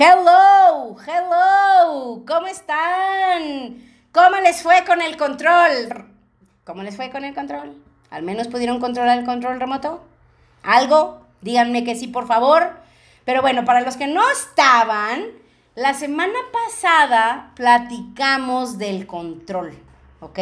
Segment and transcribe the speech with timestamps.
[0.00, 3.82] Hello, hello, ¿cómo están?
[4.12, 6.06] ¿Cómo les fue con el control?
[6.62, 7.82] ¿Cómo les fue con el control?
[8.08, 10.04] ¿Al menos pudieron controlar el control remoto?
[10.62, 11.22] ¿Algo?
[11.40, 12.78] Díganme que sí, por favor.
[13.24, 15.24] Pero bueno, para los que no estaban,
[15.74, 19.76] la semana pasada platicamos del control,
[20.20, 20.38] ¿ok?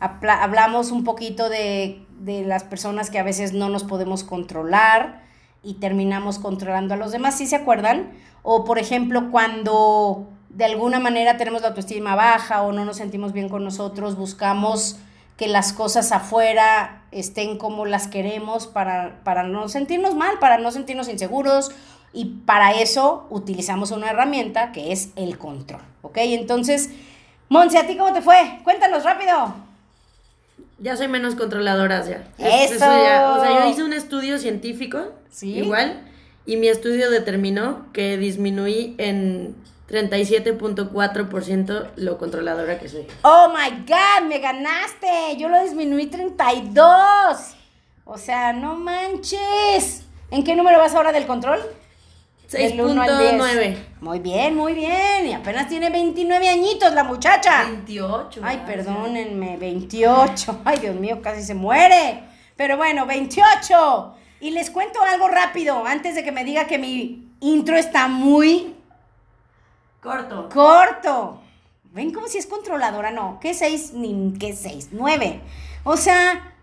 [0.00, 5.28] Hablamos un poquito de, de las personas que a veces no nos podemos controlar
[5.62, 8.12] y terminamos controlando a los demás, ¿sí se acuerdan?
[8.50, 13.34] O por ejemplo, cuando de alguna manera tenemos la autoestima baja o no nos sentimos
[13.34, 14.96] bien con nosotros, buscamos
[15.36, 20.70] que las cosas afuera estén como las queremos para, para no sentirnos mal, para no
[20.70, 21.72] sentirnos inseguros
[22.14, 26.16] y para eso utilizamos una herramienta que es el control, ¿ok?
[26.16, 26.88] Entonces,
[27.50, 28.60] Monse, ¿a ti cómo te fue?
[28.64, 29.52] Cuéntanos rápido.
[30.78, 32.26] Ya soy menos controladora ya.
[32.38, 32.76] Eso.
[32.76, 35.58] o sea, yo hice un estudio científico, ¿Sí?
[35.58, 36.07] igual,
[36.48, 39.54] y mi estudio determinó que disminuí en
[39.90, 43.06] 37.4% lo controladora que soy.
[43.20, 45.36] Oh my God, me ganaste.
[45.36, 46.86] Yo lo disminuí 32.
[48.06, 50.04] O sea, no manches.
[50.30, 51.60] ¿En qué número vas ahora del control?
[52.50, 53.34] Del uno al diez.
[53.34, 53.76] 6.9.
[54.00, 55.26] Muy bien, muy bien.
[55.26, 57.64] Y apenas tiene 29 añitos la muchacha.
[57.64, 58.40] 28.
[58.42, 60.62] Ay, perdónenme, 28.
[60.64, 62.22] Ay, Dios mío, casi se muere.
[62.56, 64.14] Pero bueno, 28.
[64.40, 68.74] Y les cuento algo rápido antes de que me diga que mi intro está muy
[70.00, 70.48] Corto.
[70.48, 71.40] corto.
[71.92, 73.10] ¿Ven como si es controladora?
[73.10, 73.92] No, ¿qué seis?
[73.94, 75.40] Ni qué seis, nueve.
[75.84, 76.54] O sea,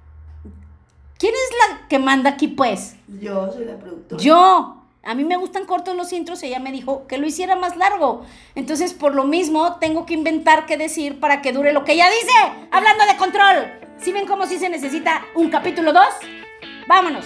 [1.18, 2.96] ¿quién es la que manda aquí, pues?
[3.20, 4.22] Yo soy la productora.
[4.23, 4.81] Yo.
[5.08, 7.76] A mí me gustan cortos los intros y ella me dijo que lo hiciera más
[7.78, 8.26] largo.
[8.56, 12.08] Entonces, por lo mismo, tengo que inventar qué decir para que dure lo que ella
[12.09, 12.68] dice.
[12.72, 13.72] Hablando de control.
[14.00, 16.03] ¿Sí ven cómo sí se necesita un capítulo 2?
[16.88, 17.26] Vámonos.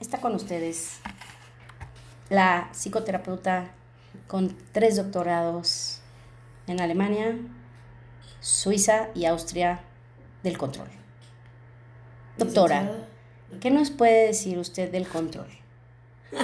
[0.00, 1.00] está con ustedes
[2.30, 3.70] la psicoterapeuta
[4.26, 6.00] con tres doctorados
[6.66, 7.36] en Alemania,
[8.40, 9.80] Suiza y Austria
[10.42, 10.88] del control.
[12.38, 12.90] Doctora,
[13.60, 15.48] ¿qué nos puede decir usted del control?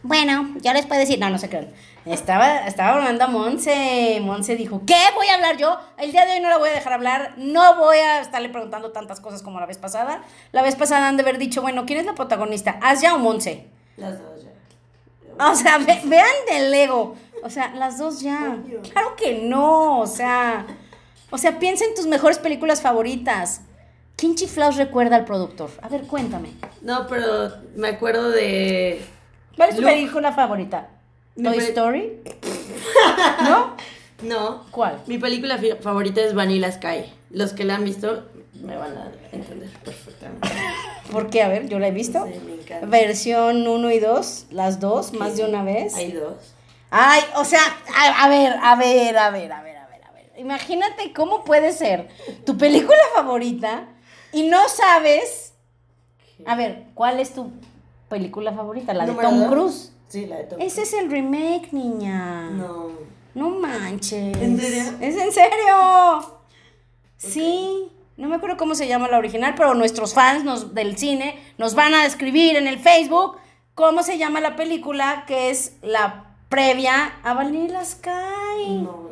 [0.00, 1.68] Bueno, yo les puedo decir, no, no sé qué.
[2.08, 4.18] Estaba, estaba hablando a Monse.
[4.22, 5.78] Monse dijo, ¿qué voy a hablar yo?
[5.98, 7.34] El día de hoy no la voy a dejar hablar.
[7.36, 10.22] No voy a estarle preguntando tantas cosas como la vez pasada.
[10.52, 12.78] La vez pasada han de haber dicho, bueno, ¿quién es la protagonista?
[12.82, 13.66] ¿Asya o Monse?
[13.96, 15.46] Las dos ya.
[15.50, 17.14] O sea, ve- vean del ego.
[17.44, 18.56] O sea, las dos ya.
[18.64, 18.80] Obvio.
[18.82, 20.00] Claro que no.
[20.00, 20.66] O sea,
[21.30, 23.60] o sea, piensa en tus mejores películas favoritas.
[24.16, 25.70] ¿Quién chiflaos recuerda al productor?
[25.82, 26.50] A ver, cuéntame.
[26.82, 29.04] No, pero me acuerdo de.
[29.56, 30.88] ¿Cuál es tu película favorita?
[31.42, 32.20] ¿Toy peli- Story?
[33.44, 33.76] ¿No?
[34.22, 34.64] No.
[34.70, 35.00] ¿Cuál?
[35.06, 37.04] Mi película favorita es Vanilla Sky.
[37.30, 38.24] Los que la han visto
[38.62, 40.48] me van a entender perfectamente.
[41.12, 41.42] ¿Por qué?
[41.42, 42.26] A ver, yo la he visto.
[42.26, 42.86] Sí, me encanta.
[42.86, 45.94] Versión 1 y 2, las dos, más de una vez.
[45.94, 46.54] Hay dos.
[46.90, 47.60] Ay, o sea,
[47.94, 50.32] a, a ver, a ver, a ver, a ver, a ver, a ver.
[50.38, 52.08] Imagínate cómo puede ser
[52.44, 53.88] tu película favorita
[54.32, 55.52] y no sabes.
[56.46, 57.52] A ver, ¿cuál es tu
[58.08, 58.92] película favorita?
[58.94, 59.48] La de Tom dos.
[59.50, 59.92] Cruise.
[60.08, 62.50] Sí, la de Tom Ese es el remake, niña.
[62.50, 62.90] No.
[63.34, 64.36] No manches.
[64.38, 64.82] ¿En serio?
[65.00, 66.40] ¿Es en serio?
[67.16, 67.90] Sí.
[68.16, 71.74] No me acuerdo cómo se llama la original, pero nuestros fans nos, del cine nos
[71.74, 73.36] van a escribir en el Facebook
[73.74, 78.10] cómo se llama la película que es la previa a Vanilla Sky.
[78.66, 79.08] No, no.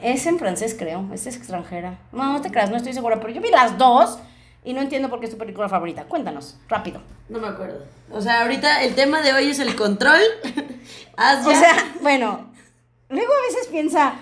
[0.00, 1.06] Es en francés, creo.
[1.12, 1.98] Es extranjera.
[2.12, 4.18] No, no te creas, no estoy segura, pero yo vi las dos
[4.64, 6.04] y no entiendo por qué es tu película favorita.
[6.04, 7.00] Cuéntanos, rápido.
[7.28, 7.84] No me acuerdo.
[8.10, 10.20] O sea, ahorita el tema de hoy es el control.
[11.16, 11.48] Asia.
[11.50, 12.50] O sea, bueno,
[13.08, 14.14] luego a veces piensa,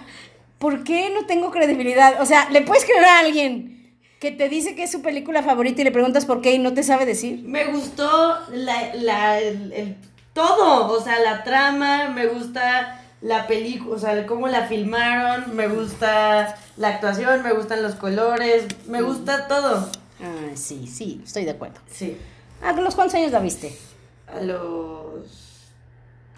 [0.58, 2.20] ¿por qué no tengo credibilidad?
[2.20, 5.80] O sea, ¿le puedes creer a alguien que te dice que es su película favorita
[5.80, 7.42] y le preguntas por qué y no te sabe decir?
[7.44, 9.96] Me gustó la, la, el, el-
[10.32, 15.66] todo, o sea, la trama, me gusta la película, o sea, cómo la filmaron, me
[15.66, 19.88] gusta la actuación, me gustan los colores, me gusta todo.
[20.20, 21.80] Ah, sí, sí, estoy de acuerdo.
[21.90, 22.16] Sí,
[22.62, 23.76] ¿A los cuántos años la viste?
[24.26, 25.70] a los...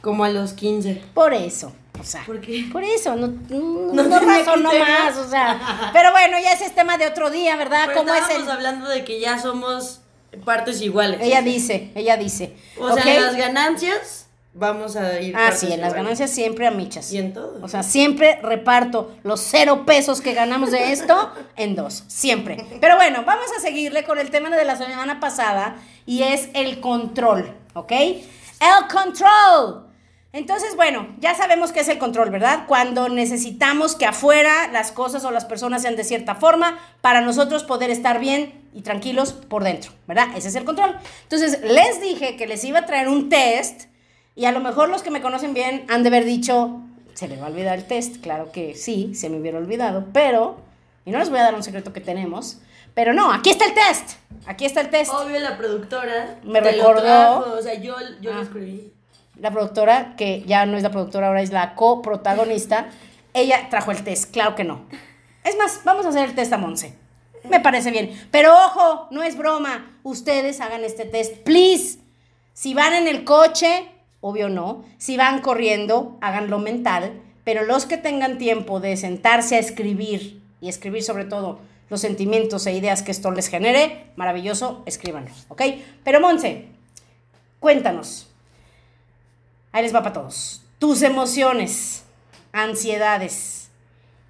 [0.00, 1.03] como a los 15.
[1.15, 2.25] Por eso, o sea.
[2.25, 2.69] ¿Por qué?
[2.71, 5.91] Por eso, no, no, No no razonó más, o sea.
[5.93, 7.85] Pero bueno, ya ese es tema de otro día, ¿verdad?
[7.87, 8.49] Pero ¿Cómo es el...?
[8.49, 10.00] hablando de que ya somos
[10.44, 11.21] partes iguales.
[11.23, 12.56] Ella dice, ella dice.
[12.79, 15.35] O sea, las ganancias vamos a ir.
[15.37, 17.12] Ah, sí, en las ganancias siempre a michas.
[17.12, 17.58] Y en todo.
[17.62, 22.64] O sea, siempre reparto los cero pesos que ganamos de esto en dos, siempre.
[22.81, 25.76] Pero bueno, vamos a seguirle con el tema de la semana pasada
[26.06, 27.93] y es el control, ¿ok?
[27.93, 29.87] El control.
[30.32, 32.64] Entonces, bueno, ya sabemos qué es el control, ¿verdad?
[32.69, 37.64] Cuando necesitamos que afuera las cosas o las personas sean de cierta forma para nosotros
[37.64, 40.29] poder estar bien y tranquilos por dentro, ¿verdad?
[40.37, 40.96] Ese es el control.
[41.25, 43.90] Entonces, les dije que les iba a traer un test
[44.35, 46.81] y a lo mejor los que me conocen bien han de haber dicho,
[47.15, 50.61] se le va a olvidar el test, claro que sí, se me hubiera olvidado, pero,
[51.05, 52.59] y no les voy a dar un secreto que tenemos,
[52.94, 54.17] pero no, aquí está el test,
[54.47, 55.12] aquí está el test.
[55.12, 56.38] Obvio, la productora.
[56.43, 58.43] Me te lo recordó- trajo, O sea, yo, yo lo Ah.
[58.43, 58.93] escribí.
[59.38, 62.88] La productora, que ya no es la productora, ahora es la coprotagonista,
[63.32, 64.85] ella trajo el test, claro que no.
[65.44, 66.94] Es más, vamos a hacer el test a Monse.
[67.49, 68.11] Me parece bien.
[68.31, 69.97] Pero ojo, no es broma.
[70.03, 71.99] Ustedes hagan este test, please.
[72.53, 73.88] Si van en el coche,
[74.20, 74.84] obvio no.
[74.99, 77.20] Si van corriendo, háganlo mental.
[77.44, 81.58] Pero los que tengan tiempo de sentarse a escribir y escribir sobre todo
[81.88, 85.62] los sentimientos e ideas que esto les genere, maravilloso, escríbanlo, ¿ok?
[86.05, 86.67] Pero Monse,
[87.58, 88.28] cuéntanos.
[89.72, 90.62] Ahí les va para todos.
[90.78, 92.05] Tus emociones,
[92.52, 93.70] ansiedades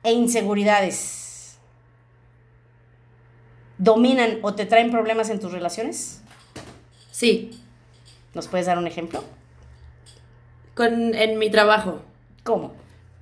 [0.03, 1.59] e inseguridades
[3.81, 6.21] dominan o te traen problemas en tus relaciones?
[7.11, 7.59] Sí.
[8.35, 9.25] ¿Nos puedes dar un ejemplo?
[10.75, 12.01] Con, en mi trabajo.
[12.45, 12.73] ¿Cómo?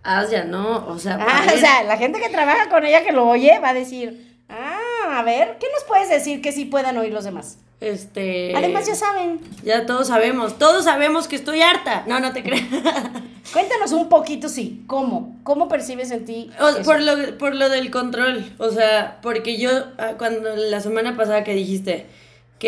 [0.04, 0.86] Ah, ya no.
[0.88, 3.58] O sea, Ah, ver, o sea, la gente que trabaja con ella que lo oye
[3.58, 7.24] va a decir, ah, a ver, ¿qué nos puedes decir que sí puedan oír los
[7.24, 7.58] demás?
[7.80, 8.54] Este.
[8.56, 9.40] Además ya saben.
[9.62, 10.58] Ya todos sabemos.
[10.58, 12.04] Todos sabemos que estoy harta.
[12.06, 12.64] No, no te creas.
[13.52, 15.36] Cuéntanos un poquito, sí, ¿cómo?
[15.42, 16.50] ¿Cómo percibes en ti?
[16.60, 18.44] O- por, lo, por lo del control.
[18.58, 22.06] O sea, porque yo, ah, cuando la semana pasada que dijiste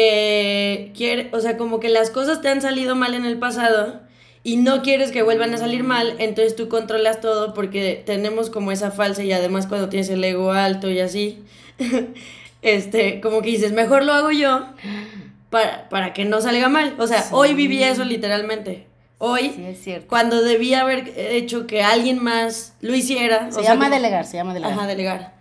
[0.04, 4.00] que quiere, o sea, como que las cosas te han salido mal en el pasado
[4.52, 8.72] y no quieres que vuelvan a salir mal, entonces tú controlas todo porque tenemos como
[8.72, 11.42] esa falsa y además cuando tienes el ego alto y así,
[12.62, 14.66] este, como que dices, mejor lo hago yo
[15.50, 16.94] para, para que no salga mal.
[16.98, 17.28] O sea, Sí.
[17.32, 18.86] hoy viví eso literalmente.
[19.18, 20.06] Hoy, Sí, es cierto.
[20.08, 23.50] cuando debía haber hecho que alguien más lo hiciera.
[23.52, 24.78] Se o sea, llama como- delegar, se llama delegar.
[24.78, 25.34] Ajá, delegar.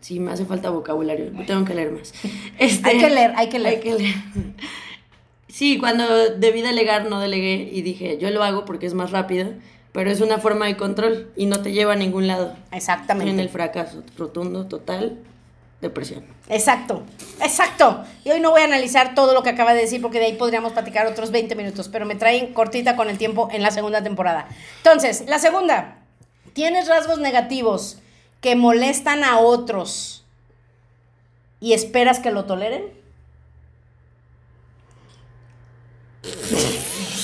[0.00, 2.12] Sí, me hace falta vocabulario, tengo que leer más.
[2.58, 3.74] Este, Hay que leer, hay que leer.
[3.76, 4.14] Hay que leer.
[5.48, 9.50] Sí, cuando debí delegar no delegué y dije, yo lo hago porque es más rápido,
[9.92, 12.54] pero es una forma de control y no te lleva a ningún lado.
[12.72, 13.30] Exactamente.
[13.30, 15.18] En el fracaso rotundo, total,
[15.80, 16.24] depresión.
[16.48, 17.02] Exacto,
[17.40, 18.04] exacto.
[18.24, 20.32] Y hoy no voy a analizar todo lo que acaba de decir porque de ahí
[20.34, 24.02] podríamos platicar otros 20 minutos, pero me traen cortita con el tiempo en la segunda
[24.02, 24.48] temporada.
[24.78, 25.98] Entonces, la segunda,
[26.52, 27.98] tienes rasgos negativos
[28.40, 30.24] que molestan a otros
[31.60, 32.84] y esperas que lo toleren.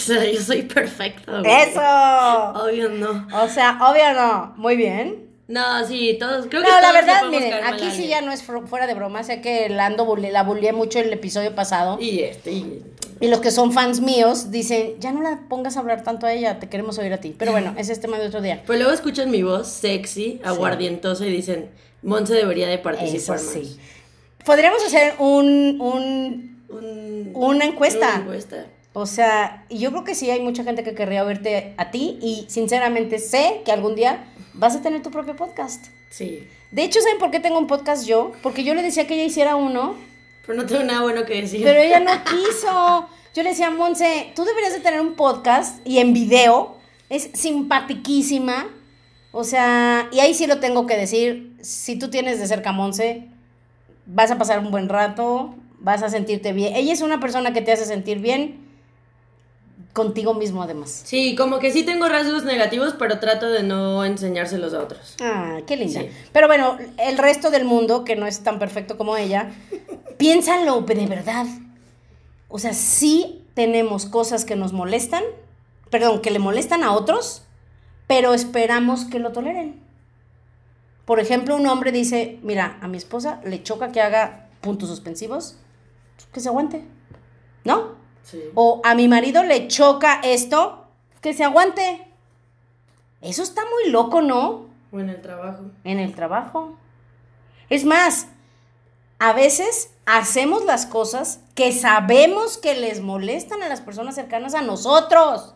[0.07, 1.41] Yo soy perfecto.
[1.41, 1.53] güey.
[1.63, 1.81] Eso.
[1.81, 3.27] Obvio no.
[3.43, 4.55] O sea, obvio no.
[4.57, 5.31] Muy bien.
[5.49, 8.33] No, sí, todos, creo que No, la todos le verdad, miren, aquí sí ya no
[8.33, 9.23] es fu- fuera de broma.
[9.23, 11.99] Sé que la, ando bulli- la bullié mucho el episodio pasado.
[12.01, 12.83] Y este, y...
[13.21, 16.33] Y los que son fans míos dicen, ya no la pongas a hablar tanto a
[16.33, 17.35] ella, te queremos oír a ti.
[17.39, 18.63] Pero bueno, ese es tema de otro día.
[18.67, 21.71] Pero luego escuchan mi voz sexy, aguardientosa y dicen,
[22.03, 23.47] Monse debería de Eso participar más.
[23.53, 23.79] sí.
[24.45, 28.09] Podríamos hacer un, un, Un- Una encuesta.
[28.15, 28.67] Una encuesta.
[28.95, 32.45] O sea, yo creo que sí hay mucha gente que querría oírte a ti y
[32.49, 34.25] sinceramente sé que algún día
[34.55, 35.87] vas a tener tu propio podcast.
[36.11, 36.47] Sí.
[36.71, 38.33] De hecho, ¿saben por qué tengo un podcast yo?
[38.43, 39.95] Porque yo le decía que ella hiciera uno,
[40.47, 41.63] Pero no tengo nada bueno que decir.
[41.63, 43.09] pero ella no quiso.
[43.35, 46.77] Yo le decía, Monse, tú deberías de tener un podcast y en video.
[47.09, 48.69] Es simpatiquísima.
[49.33, 51.55] O sea, y ahí sí lo tengo que decir.
[51.63, 53.29] Si tú tienes de cerca a Monse,
[54.05, 56.77] vas a pasar un buen rato, vas a sentirte bien.
[56.77, 58.62] Ella es una persona que te hace sentir bien
[59.93, 61.03] contigo mismo además.
[61.05, 65.17] Sí, como que sí tengo rasgos negativos, pero trato de no enseñárselos a otros.
[65.21, 66.01] Ah, qué linda.
[66.01, 66.11] Sí.
[66.33, 69.53] Pero bueno, el resto del mundo, que no es tan perfecto como ella,
[70.19, 71.47] piénsalo de verdad.
[72.49, 75.23] O sea, sí tenemos cosas que nos molestan,
[75.91, 77.43] perdón, que le molestan a otros,
[78.07, 79.81] pero esperamos que lo toleren.
[81.05, 85.57] Por ejemplo, un hombre dice, mira, a mi esposa le choca que haga puntos suspensivos,
[86.33, 86.85] que se aguante,
[87.65, 88.02] ¿no?
[88.25, 88.43] Sí.
[88.55, 90.87] O a mi marido le choca esto,
[91.21, 92.07] que se aguante.
[93.21, 94.67] Eso está muy loco, ¿no?
[94.93, 95.65] O en el trabajo.
[95.85, 96.77] en el trabajo.
[97.71, 98.27] Es más,
[99.19, 104.63] a veces hacemos las cosas que sabemos que les molestan a las personas cercanas a
[104.63, 105.55] nosotros.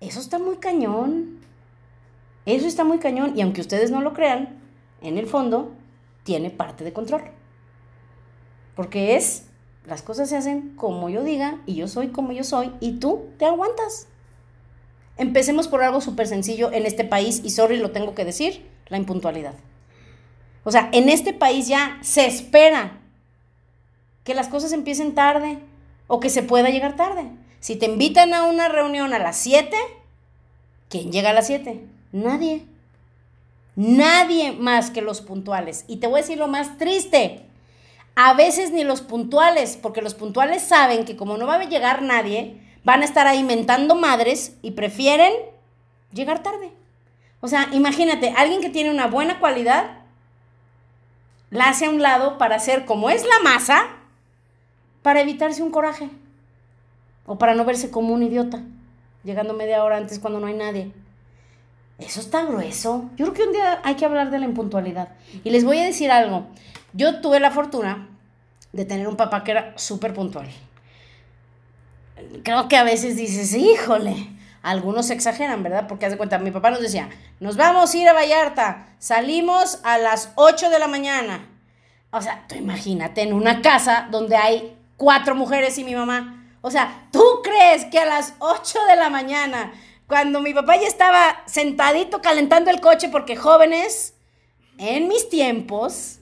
[0.00, 1.38] Eso está muy cañón.
[2.44, 3.34] Eso está muy cañón.
[3.36, 4.60] Y aunque ustedes no lo crean,
[5.00, 5.72] en el fondo
[6.24, 7.22] tiene parte de control.
[8.74, 9.47] Porque es
[9.88, 13.26] Las cosas se hacen como yo diga y yo soy como yo soy y tú
[13.38, 14.06] te aguantas.
[15.16, 18.98] Empecemos por algo súper sencillo en este país y sorry lo tengo que decir, la
[18.98, 19.54] impuntualidad.
[20.62, 22.98] O sea, en este país ya se espera
[24.24, 25.58] que las cosas empiecen tarde
[26.06, 27.30] o que se pueda llegar tarde.
[27.60, 29.74] Si te invitan a una reunión a las 7,
[30.90, 31.82] ¿quién llega a las 7?
[32.12, 32.66] Nadie.
[33.74, 35.86] Nadie más que los puntuales.
[35.88, 37.47] Y te voy a decir lo más triste.
[38.20, 42.02] A veces ni los puntuales, porque los puntuales saben que como no va a llegar
[42.02, 45.32] nadie, van a estar ahí mentando madres y prefieren
[46.12, 46.72] llegar tarde.
[47.40, 49.98] O sea, imagínate, alguien que tiene una buena cualidad,
[51.50, 53.86] la hace a un lado para hacer como es la masa,
[55.02, 56.10] para evitarse un coraje.
[57.24, 58.64] O para no verse como un idiota,
[59.22, 60.90] llegando media hora antes cuando no hay nadie.
[62.00, 63.10] Eso está grueso.
[63.16, 65.10] Yo creo que un día hay que hablar de la impuntualidad.
[65.44, 66.48] Y les voy a decir algo.
[66.92, 68.08] Yo tuve la fortuna
[68.72, 70.48] de tener un papá que era súper puntual.
[72.42, 74.28] Creo que a veces dices, híjole,
[74.62, 75.86] algunos exageran, ¿verdad?
[75.86, 77.08] Porque haz de cuenta, mi papá nos decía,
[77.40, 81.46] nos vamos a ir a Vallarta, salimos a las 8 de la mañana.
[82.10, 86.46] O sea, tú imagínate en una casa donde hay cuatro mujeres y mi mamá.
[86.60, 89.72] O sea, ¿tú crees que a las 8 de la mañana,
[90.06, 94.14] cuando mi papá ya estaba sentadito calentando el coche, porque jóvenes,
[94.78, 96.17] en mis tiempos,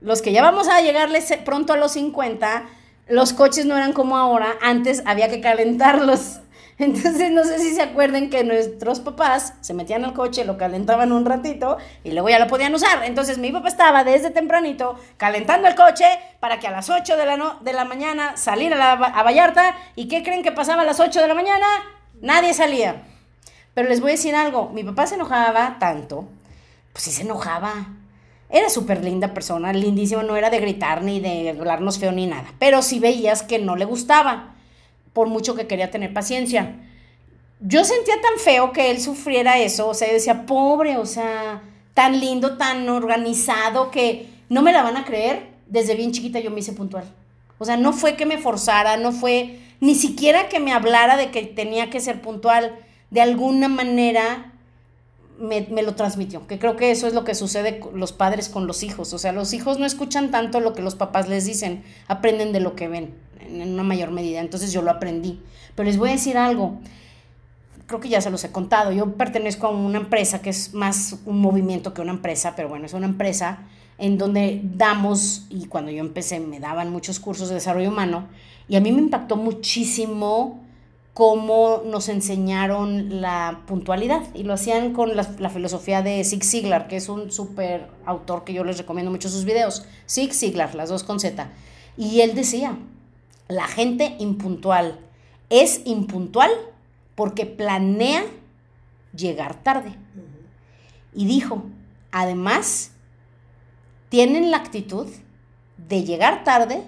[0.00, 2.66] los que ya vamos a llegarles pronto a los 50,
[3.08, 6.40] los coches no eran como ahora, antes había que calentarlos.
[6.78, 11.12] Entonces, no sé si se acuerdan que nuestros papás se metían al coche, lo calentaban
[11.12, 13.04] un ratito y luego ya lo podían usar.
[13.04, 16.06] Entonces, mi papá estaba desde tempranito calentando el coche
[16.40, 19.76] para que a las 8 de la, de la mañana saliera a, Vallarta.
[19.94, 21.66] ¿Y qué creen que pasaba a las 8 de la mañana?
[22.22, 23.02] Nadie salía.
[23.74, 26.28] Pero les voy a decir algo, mi papá se enojaba tanto,
[26.92, 27.99] pues sí se enojaba.
[28.50, 32.52] Era súper linda persona, lindísima, no era de gritar ni de hablarnos feo ni nada.
[32.58, 34.54] Pero sí veías que no le gustaba
[35.12, 36.76] por mucho que quería tener paciencia.
[37.60, 41.62] Yo sentía tan feo que él sufriera eso, o sea, yo decía, pobre, o sea,
[41.94, 45.48] tan lindo, tan organizado, que no me la van a creer.
[45.66, 47.04] Desde bien chiquita yo me hice puntual.
[47.58, 51.30] O sea, no fue que me forzara, no fue ni siquiera que me hablara de
[51.30, 52.76] que tenía que ser puntual.
[53.10, 54.52] De alguna manera
[55.40, 58.66] me, me, lo transmitió, que creo que eso es lo que sucede los padres con
[58.66, 59.12] los hijos.
[59.12, 62.60] O sea, los hijos no escuchan tanto lo que los papás les dicen, aprenden de
[62.60, 64.40] lo que ven en una mayor medida.
[64.40, 65.40] Entonces yo lo aprendí.
[65.74, 66.78] Pero les voy a decir algo.
[67.86, 68.92] Creo que ya se los he contado.
[68.92, 72.86] Yo pertenezco a una empresa que es más un movimiento que una empresa, pero bueno,
[72.86, 73.66] es una empresa
[73.98, 78.28] en donde damos, y cuando yo empecé me daban muchos cursos de desarrollo humano,
[78.66, 80.60] y a mí me impactó muchísimo
[81.14, 86.88] cómo nos enseñaron la puntualidad y lo hacían con la, la filosofía de Zig Ziglar,
[86.88, 89.84] que es un súper autor que yo les recomiendo mucho sus videos.
[90.08, 91.50] Zig Ziglar, las dos con Z.
[91.96, 92.78] Y él decía,
[93.48, 94.98] la gente impuntual
[95.50, 96.50] es impuntual
[97.14, 98.24] porque planea
[99.14, 99.94] llegar tarde.
[101.12, 101.64] Y dijo,
[102.12, 102.92] además,
[104.08, 105.08] tienen la actitud
[105.76, 106.82] de llegar tarde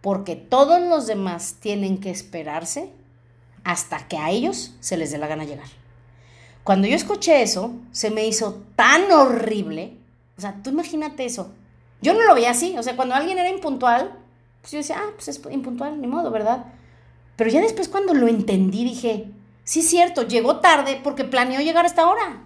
[0.00, 2.90] porque todos los demás tienen que esperarse
[3.64, 5.68] hasta que a ellos se les dé la gana llegar.
[6.64, 9.96] Cuando yo escuché eso, se me hizo tan horrible.
[10.38, 11.52] O sea, tú imagínate eso.
[12.00, 12.76] Yo no lo veía así.
[12.78, 14.12] O sea, cuando alguien era impuntual,
[14.60, 16.66] pues yo decía, ah, pues es impuntual, ni modo, ¿verdad?
[17.36, 19.26] Pero ya después cuando lo entendí dije,
[19.64, 22.44] sí es cierto, llegó tarde porque planeó llegar hasta ahora.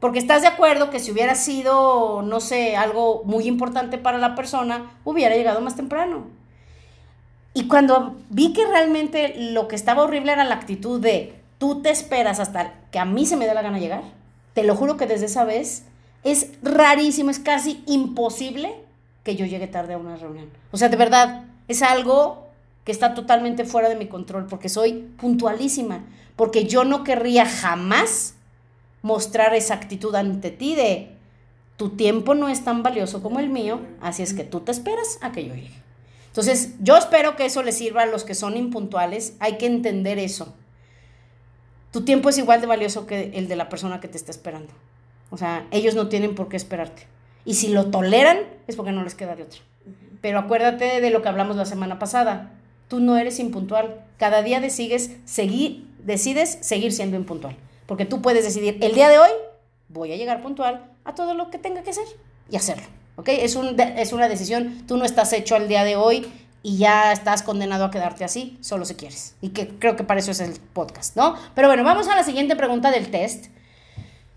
[0.00, 4.34] Porque estás de acuerdo que si hubiera sido, no sé, algo muy importante para la
[4.34, 6.26] persona, hubiera llegado más temprano.
[7.58, 11.90] Y cuando vi que realmente lo que estaba horrible era la actitud de tú te
[11.90, 14.04] esperas hasta que a mí se me dé la gana llegar,
[14.54, 15.82] te lo juro que desde esa vez
[16.22, 18.76] es rarísimo, es casi imposible
[19.24, 20.50] que yo llegue tarde a una reunión.
[20.70, 22.46] O sea, de verdad, es algo
[22.84, 26.04] que está totalmente fuera de mi control porque soy puntualísima,
[26.36, 28.34] porque yo no querría jamás
[29.02, 31.10] mostrar esa actitud ante ti de
[31.76, 35.18] tu tiempo no es tan valioso como el mío, así es que tú te esperas
[35.22, 35.87] a que yo llegue.
[36.38, 40.20] Entonces, yo espero que eso les sirva a los que son impuntuales, hay que entender
[40.20, 40.54] eso.
[41.90, 44.72] Tu tiempo es igual de valioso que el de la persona que te está esperando.
[45.30, 47.08] O sea, ellos no tienen por qué esperarte.
[47.44, 49.58] Y si lo toleran, es porque no les queda de otra.
[50.20, 52.52] Pero acuérdate de lo que hablamos la semana pasada.
[52.86, 54.04] Tú no eres impuntual.
[54.16, 57.56] Cada día decides seguir, decides seguir siendo impuntual.
[57.86, 59.30] Porque tú puedes decidir, el día de hoy
[59.88, 62.06] voy a llegar puntual a todo lo que tenga que hacer
[62.48, 62.86] y hacerlo.
[63.18, 63.28] ¿Ok?
[63.30, 64.84] Es, un, es una decisión.
[64.86, 66.26] Tú no estás hecho al día de hoy
[66.62, 69.34] y ya estás condenado a quedarte así, solo si quieres.
[69.40, 71.34] Y que creo que para eso es el podcast, ¿no?
[71.56, 73.46] Pero bueno, vamos a la siguiente pregunta del test.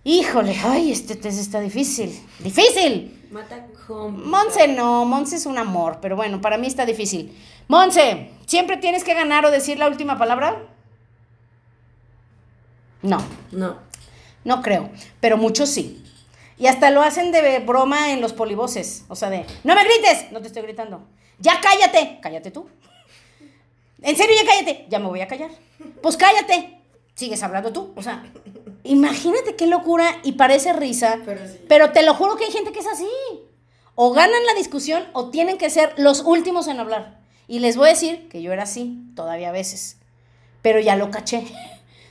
[0.03, 2.19] Híjole, ay, este test está difícil.
[2.39, 3.19] ¡Difícil!
[3.29, 7.37] Mata Monse no, Monse es un amor, pero bueno, para mí está difícil.
[7.67, 10.63] Monse, ¿siempre tienes que ganar o decir la última palabra?
[13.03, 13.77] No, No.
[14.43, 16.00] no creo, pero muchos sí.
[16.61, 20.31] Y hasta lo hacen de broma en los polivoces, o sea, de, no me grites,
[20.31, 21.01] no te estoy gritando.
[21.39, 22.69] Ya cállate, cállate tú.
[24.03, 25.49] En serio, ya cállate, ya me voy a callar.
[26.03, 26.77] Pues cállate,
[27.15, 28.31] sigues hablando tú, o sea,
[28.83, 31.59] imagínate qué locura y parece risa, Pero sí.
[31.67, 33.09] pero te lo juro que hay gente que es así.
[33.95, 37.21] O ganan la discusión o tienen que ser los últimos en hablar.
[37.47, 39.97] Y les voy a decir que yo era así, todavía a veces.
[40.61, 41.43] Pero ya lo caché.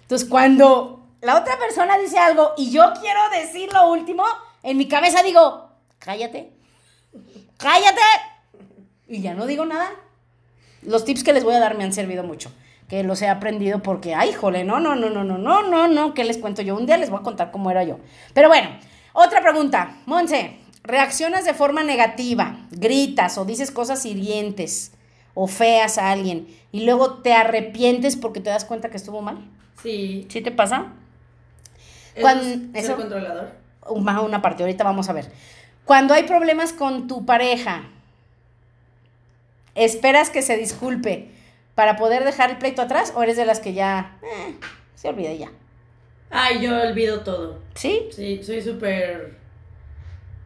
[0.03, 4.25] Entonces, cuando la otra persona dice algo y yo quiero decir lo último,
[4.63, 6.53] en mi cabeza digo, cállate,
[7.57, 8.01] cállate.
[9.07, 9.91] Y ya no digo nada.
[10.83, 12.53] Los tips que les voy a dar me han servido mucho.
[12.89, 16.15] Que los he aprendido porque, ay, jole, no, no, no, no, no, no, no, no,
[16.15, 16.77] ¿qué les cuento yo?
[16.77, 17.99] Un día les voy a contar cómo era yo.
[18.35, 18.71] Pero bueno,
[19.13, 19.97] otra pregunta.
[20.07, 22.67] Monse, ¿reaccionas de forma negativa?
[22.71, 24.93] ¿Gritas o dices cosas hirientes
[25.35, 29.39] o feas a alguien y luego te arrepientes porque te das cuenta que estuvo mal?
[29.83, 30.27] Sí.
[30.31, 30.93] ¿Sí te pasa?
[32.21, 33.51] ¿Eso Cuando- es eso- controlador?
[33.89, 35.27] Una, una parte, ahorita vamos a ver.
[35.85, 37.83] Cuando hay problemas con tu pareja,
[39.75, 41.31] ¿esperas que se disculpe
[41.75, 44.57] para poder dejar el pleito atrás o eres de las que ya eh,
[44.95, 45.51] se olvida ya?
[46.31, 47.59] Ay, yo olvido todo.
[47.75, 48.09] ¿Sí?
[48.15, 49.39] Sí, soy súper...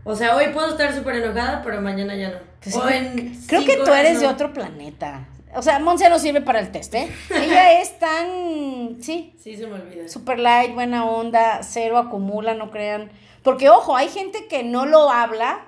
[0.04, 2.36] O sea, hoy puedo estar súper enojada, pero mañana ya no.
[2.62, 5.26] Pues, O en creo que tú eres de otro planeta.
[5.56, 7.08] O sea, Monse no sirve para el test, ¿eh?
[7.30, 10.08] Ella es tan, sí, Sí, se me olvida.
[10.08, 13.10] super light, buena onda, cero acumula, no crean.
[13.42, 15.60] Porque, ojo, hay gente que no lo habla,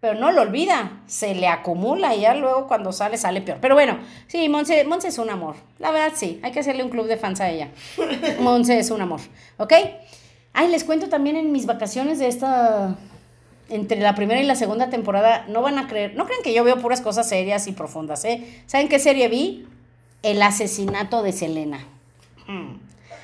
[0.00, 1.00] pero no lo olvida.
[1.06, 3.58] Se le acumula y ya luego cuando sale, sale peor.
[3.60, 5.56] Pero bueno, sí, Monse, Monse es un amor.
[5.78, 6.40] La verdad, sí.
[6.42, 7.68] Hay que hacerle un club de fans a ella.
[8.40, 9.20] Monse es un amor.
[9.58, 9.74] ¿Ok?
[10.54, 12.96] Ay, les cuento también en mis vacaciones de esta.
[13.70, 16.64] Entre la primera y la segunda temporada, no van a creer, no creen que yo
[16.64, 18.62] veo puras cosas serias y profundas, ¿eh?
[18.66, 19.66] ¿Saben qué serie vi?
[20.22, 21.78] El asesinato de Selena.
[22.46, 22.74] Mm.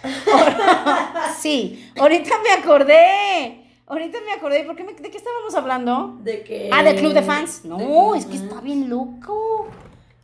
[1.40, 3.62] sí, ahorita me acordé.
[3.88, 4.64] Ahorita me acordé.
[4.64, 6.16] ¿Por qué me- ¿De qué estábamos hablando?
[6.22, 6.70] De que...
[6.72, 7.64] Ah, del club de fans.
[7.64, 9.68] No, de es que está bien loco.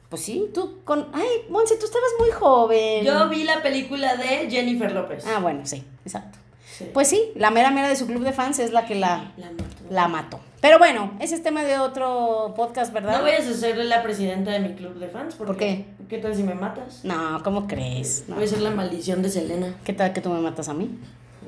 [0.08, 1.08] Pues sí, tú con.
[1.14, 3.02] Ay, Monse, tú estabas muy joven.
[3.04, 5.24] Yo vi la película de Jennifer López.
[5.26, 6.38] Ah, bueno, sí, exacto.
[6.76, 6.84] Sí.
[6.92, 9.50] Pues sí, la mera mera de su club de fans es la que la, La.
[9.90, 10.40] La mató.
[10.60, 13.16] Pero bueno, ese es tema de otro podcast, ¿verdad?
[13.18, 15.34] No vayas a ser la presidenta de mi club de fans.
[15.34, 15.84] Porque, ¿Por qué?
[16.08, 17.04] ¿Qué tal si me matas?
[17.04, 18.24] No, ¿cómo crees?
[18.28, 18.36] No.
[18.36, 19.74] Voy a ser la maldición de Selena.
[19.84, 20.90] ¿Qué tal que tú me matas a mí?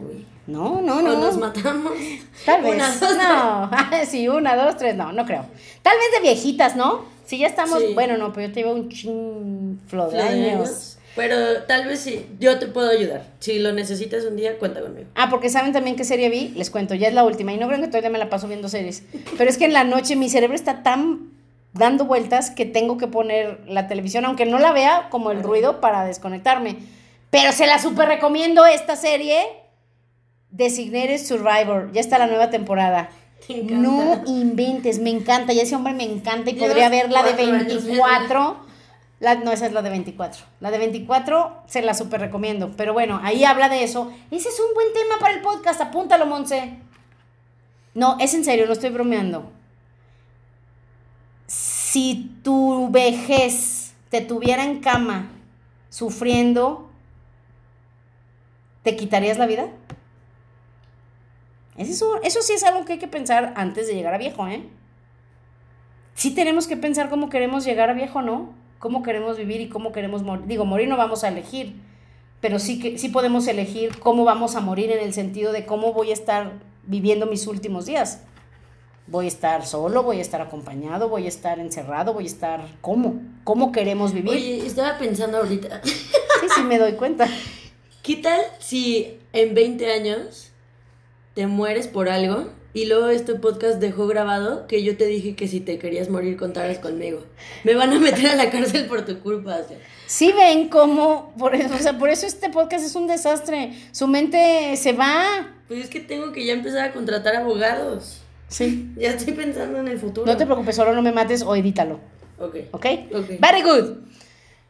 [0.03, 0.27] Uy.
[0.49, 1.19] No, no, O no.
[1.21, 1.93] nos matamos.
[2.45, 2.75] Tal vez.
[2.75, 3.71] Una, dos, no,
[4.07, 5.47] sí, una, dos, tres, no, no creo.
[5.83, 7.05] Tal vez de viejitas, ¿no?
[7.25, 7.95] Si ya estamos, Sí.
[7.95, 10.94] bueno, no, pero yo te llevo un chinflo de años.
[11.17, 12.27] Pero tal vez sí.
[12.41, 13.25] Yo te puedo ayudar.
[13.39, 15.07] Si lo necesitas un día, cuenta conmigo.
[15.15, 17.69] Ah, porque saben también qué serie vi, les cuento, ya es la última, y no
[17.69, 19.05] creo que todavía me la paso viendo series,
[19.39, 21.31] pero es que en la noche mi cerebro está tan
[21.73, 25.81] dando vueltas que tengo que poner la televisión, aunque no la vea como el ruido
[25.81, 26.77] para desconectarme.
[27.31, 29.45] Pero se la super recomiendo esta serie,
[30.51, 33.11] Designated Survivor, ya está la nueva temporada.
[33.49, 37.33] No inventes, me encanta, y ese hombre me encanta y Llevas podría ver la de
[37.33, 38.57] cuatro años 24.
[39.43, 40.45] No, esa es la de 24.
[40.61, 42.73] La de 24 se la super recomiendo.
[42.77, 44.13] Pero bueno, ahí habla de eso.
[44.31, 45.81] Ese es un buen tema para el podcast.
[45.81, 46.79] Apúntalo, Monse.
[47.95, 49.51] No, es en serio, no estoy bromeando.
[51.47, 55.31] Si tu vejez te tuviera en cama
[55.89, 56.91] sufriendo,
[58.83, 59.69] ¿te quitarías la vida?
[61.77, 64.69] Eso, eso sí es algo que hay que pensar antes de llegar a viejo, ¿eh?
[66.15, 68.64] Sí tenemos que pensar cómo queremos llegar a viejo, ¿no?
[68.85, 70.45] Cómo queremos vivir y cómo queremos morir.
[70.45, 71.75] Digo, morir no vamos a elegir,
[72.43, 75.95] pero sí que sí podemos elegir cómo vamos a morir en el sentido de cómo
[75.95, 78.21] voy a estar viviendo mis últimos días.
[79.07, 82.61] Voy a estar solo, voy a estar acompañado, voy a estar encerrado, voy a estar
[82.83, 83.23] ¿cómo?
[83.43, 84.33] ¿Cómo queremos vivir?
[84.33, 85.81] Oye, estaba pensando ahorita.
[86.41, 87.27] Sí, sí me doy cuenta.
[88.03, 90.53] ¿Qué tal si en 20 años
[91.33, 95.47] te mueres por algo y luego este podcast dejó grabado que yo te dije que
[95.47, 97.25] si te querías morir contaras conmigo?
[97.63, 99.59] Me van a meter a la cárcel por tu culpa.
[99.65, 99.79] o sea.
[100.07, 103.73] Sí ven cómo, por eso, o sea, por eso este podcast es un desastre.
[103.93, 105.55] Su mente se va.
[105.69, 108.21] Pues es que tengo que ya empezar a contratar abogados.
[108.49, 108.93] Sí.
[108.97, 110.27] Ya estoy pensando en el futuro.
[110.27, 112.01] No te preocupes, solo no me mates o edítalo.
[112.39, 112.57] Ok.
[112.73, 112.87] ¿Ok?
[113.15, 113.29] Ok.
[113.41, 113.99] Very good.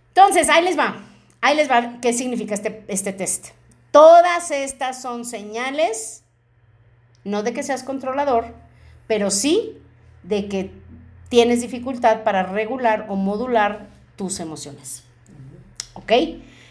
[0.08, 1.02] Entonces, ahí les va.
[1.40, 3.48] Ahí les va qué significa este, este test.
[3.90, 6.23] Todas estas son señales,
[7.24, 8.54] no de que seas controlador,
[9.06, 9.78] pero sí
[10.22, 10.70] de que
[11.28, 15.04] tienes dificultad para regular o modular tus emociones.
[15.94, 16.12] ¿Ok?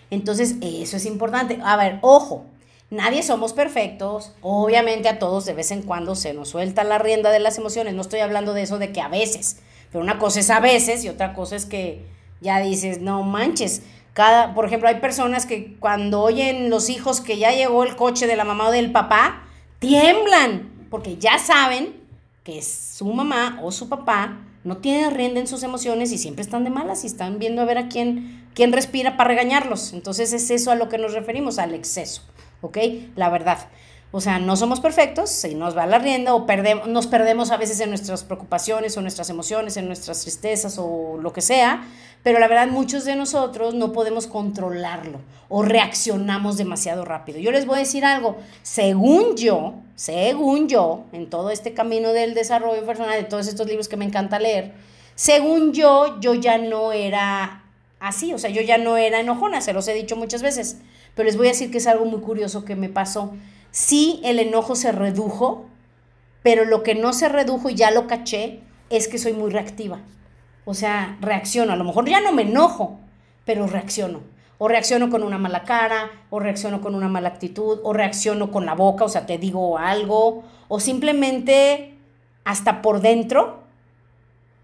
[0.10, 1.60] Entonces, eso es importante.
[1.64, 2.46] A ver, ojo,
[2.90, 4.34] nadie somos perfectos.
[4.42, 7.94] Obviamente a todos de vez en cuando se nos suelta la rienda de las emociones.
[7.94, 9.58] No estoy hablando de eso de que a veces,
[9.92, 12.06] pero una cosa es a veces y otra cosa es que
[12.42, 13.82] ya dices, no manches.
[14.14, 18.28] Cada, por ejemplo, hay personas que cuando oyen los hijos que ya llegó el coche
[18.28, 19.44] de la mamá o del papá,
[19.84, 21.94] tiemblan, porque ya saben
[22.46, 26.64] que su mamá o su papá no tiene rienda en sus emociones y siempre están
[26.64, 29.92] de malas y están viendo a ver a quién, quién respira para regañarlos.
[29.92, 32.22] Entonces es eso a lo que nos referimos, al exceso,
[32.62, 32.78] ¿ok?
[33.18, 33.58] La verdad.
[34.16, 37.58] O sea, no somos perfectos, si nos va la rienda o perdemos, nos perdemos a
[37.58, 41.84] veces en nuestras preocupaciones o nuestras emociones, en nuestras tristezas o lo que sea,
[42.22, 47.40] pero la verdad muchos de nosotros no podemos controlarlo o reaccionamos demasiado rápido.
[47.40, 52.36] Yo les voy a decir algo, según yo, según yo, en todo este camino del
[52.36, 54.74] desarrollo personal, de todos estos libros que me encanta leer,
[55.16, 57.64] según yo, yo ya no era
[58.00, 60.78] así, o sea, yo ya no era enojona, se los he dicho muchas veces,
[61.16, 63.34] pero les voy a decir que es algo muy curioso que me pasó
[63.74, 65.66] Sí, el enojo se redujo,
[66.44, 68.60] pero lo que no se redujo y ya lo caché
[68.92, 70.00] es que soy muy reactiva.
[70.64, 71.74] O sea, reacciono.
[71.74, 73.00] A lo mejor ya no me enojo,
[73.46, 74.20] pero reacciono.
[74.60, 78.68] O reacciono con una mala cara, o reacciono con una mala actitud, o reacciono con
[78.68, 81.98] la boca, o sea, te digo algo, o simplemente
[82.44, 83.64] hasta por dentro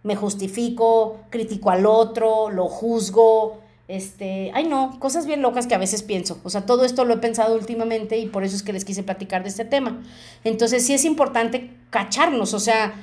[0.03, 5.79] me justifico, critico al otro, lo juzgo, este, ay no, cosas bien locas que a
[5.79, 6.39] veces pienso.
[6.43, 9.01] O sea, todo esto lo he pensado últimamente y por eso es que les quise
[9.01, 10.01] platicar de este tema.
[10.43, 12.93] Entonces sí es importante cacharnos, o sea,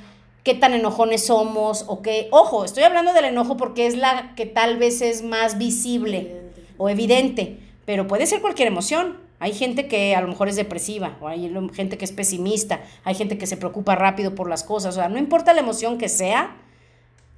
[0.43, 4.45] qué tan enojones somos o qué, ojo, estoy hablando del enojo porque es la que
[4.45, 6.41] tal vez es más visible
[6.77, 9.17] o evidente, pero puede ser cualquier emoción.
[9.39, 13.13] Hay gente que a lo mejor es depresiva, o hay gente que es pesimista, hay
[13.13, 16.09] gente que se preocupa rápido por las cosas, o sea, no importa la emoción que
[16.09, 16.55] sea,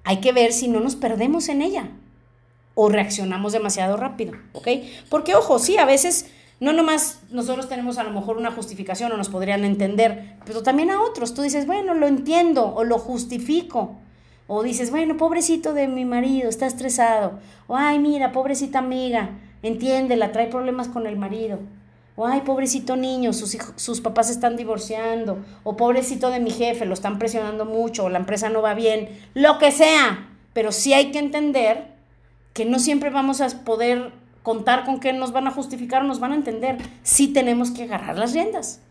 [0.05, 1.89] hay que ver si no nos perdemos en ella
[2.81, 4.69] o reaccionamos demasiado rápido, ¿ok?
[5.09, 9.17] Porque ojo, sí, a veces no nomás nosotros tenemos a lo mejor una justificación o
[9.17, 11.33] nos podrían entender, pero también a otros.
[11.33, 13.97] Tú dices, bueno, lo entiendo o lo justifico.
[14.47, 17.39] O dices, bueno, pobrecito de mi marido, está estresado.
[17.67, 21.59] O, ay, mira, pobrecita amiga, entiéndela, trae problemas con el marido.
[22.15, 25.39] O, ay, pobrecito niño, sus, sus papás están divorciando.
[25.65, 29.09] O, pobrecito de mi jefe, lo están presionando mucho, o la empresa no va bien.
[29.33, 30.29] Lo que sea.
[30.53, 31.98] Pero sí hay que entender
[32.53, 34.11] que no siempre vamos a poder
[34.43, 36.77] contar con que nos van a justificar o nos van a entender.
[37.03, 38.81] Sí tenemos que agarrar las riendas.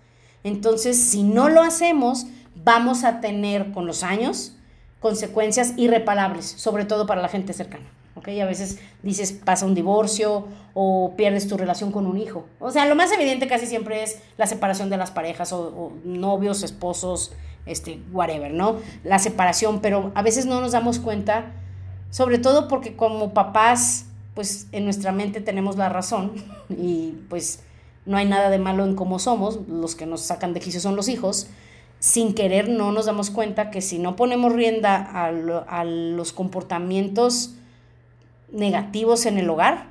[0.44, 4.56] Entonces, si no lo hacemos, vamos a tener con los años
[5.00, 7.86] consecuencias irreparables, sobre todo para la gente cercana.
[8.14, 8.28] ¿ok?
[8.42, 12.46] A veces dices, pasa un divorcio o pierdes tu relación con un hijo.
[12.58, 15.92] O sea, lo más evidente casi siempre es la separación de las parejas o, o
[16.04, 17.32] novios, esposos,
[17.66, 18.76] este, whatever, ¿no?
[19.04, 21.52] La separación, pero a veces no nos damos cuenta
[22.10, 26.32] sobre todo porque como papás, pues en nuestra mente tenemos la razón
[26.68, 27.62] y pues
[28.06, 30.96] no hay nada de malo en cómo somos, los que nos sacan de quicio son
[30.96, 31.48] los hijos,
[31.98, 37.54] sin querer no nos damos cuenta que si no ponemos rienda a, a los comportamientos
[38.50, 39.86] negativos en el hogar,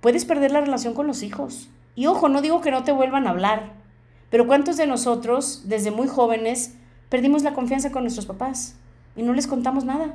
[0.00, 1.68] puedes perder la relación con los hijos.
[1.94, 3.72] Y ojo, no digo que no te vuelvan a hablar,
[4.30, 6.74] pero ¿cuántos de nosotros, desde muy jóvenes,
[7.08, 8.76] perdimos la confianza con nuestros papás
[9.16, 10.14] y no les contamos nada?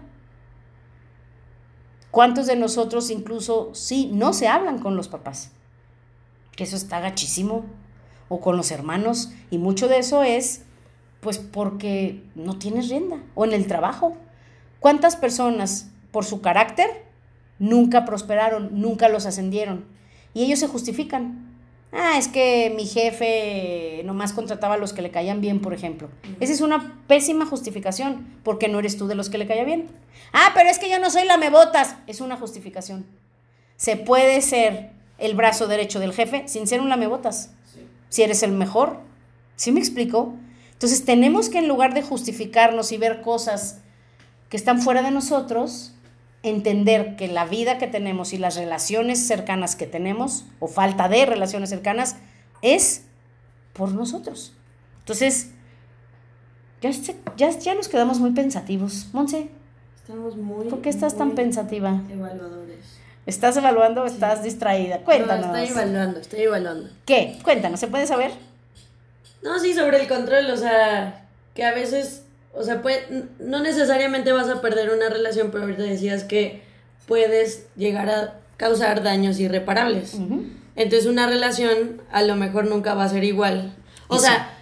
[2.13, 5.49] ¿Cuántos de nosotros incluso sí no se hablan con los papás?
[6.55, 7.65] Que eso está gachísimo.
[8.29, 9.31] O con los hermanos.
[9.49, 10.61] Y mucho de eso es
[11.21, 13.17] pues porque no tienes rienda.
[13.33, 14.15] O en el trabajo.
[14.79, 17.03] ¿Cuántas personas por su carácter
[17.57, 19.85] nunca prosperaron, nunca los ascendieron?
[20.35, 21.52] Y ellos se justifican
[21.93, 26.09] ah, es que mi jefe nomás contrataba a los que le caían bien, por ejemplo.
[26.39, 29.87] Esa es una pésima justificación, porque no eres tú de los que le caía bien.
[30.33, 31.95] Ah, pero es que yo no soy la mebotas.
[32.07, 33.05] Es una justificación.
[33.77, 37.51] Se puede ser el brazo derecho del jefe sin ser un lamebotas.
[38.09, 38.99] Si eres el mejor.
[39.55, 40.33] ¿Sí me explico?
[40.71, 43.79] Entonces tenemos que en lugar de justificarnos y ver cosas
[44.49, 45.93] que están fuera de nosotros,
[46.43, 51.25] entender que la vida que tenemos y las relaciones cercanas que tenemos, o falta de
[51.25, 52.17] relaciones cercanas,
[52.61, 53.05] es
[53.73, 54.53] por nosotros.
[54.99, 55.51] Entonces,
[56.81, 56.91] ya,
[57.37, 59.07] ya, ya nos quedamos muy pensativos.
[59.13, 59.49] Monse.
[59.95, 60.67] Estamos muy.
[60.67, 62.01] ¿Por qué estás tan pensativa?
[62.11, 62.99] Evaluadores.
[63.25, 64.99] ¿Estás evaluando o estás distraída?
[64.99, 65.47] Cuéntanos.
[65.47, 66.89] No, estoy evaluando, estoy evaluando.
[67.05, 67.39] ¿Qué?
[67.41, 68.31] Cuéntanos, ¿se puede saber?
[69.41, 72.22] No, sí, sobre el control, o sea, que a veces
[72.53, 72.81] o sea,
[73.39, 76.61] no necesariamente vas a perder una relación, pero ahorita decías que
[77.07, 80.17] puedes llegar a causar daños irreparables.
[80.75, 83.73] Entonces una relación a lo mejor nunca va a ser igual.
[84.07, 84.53] O sea,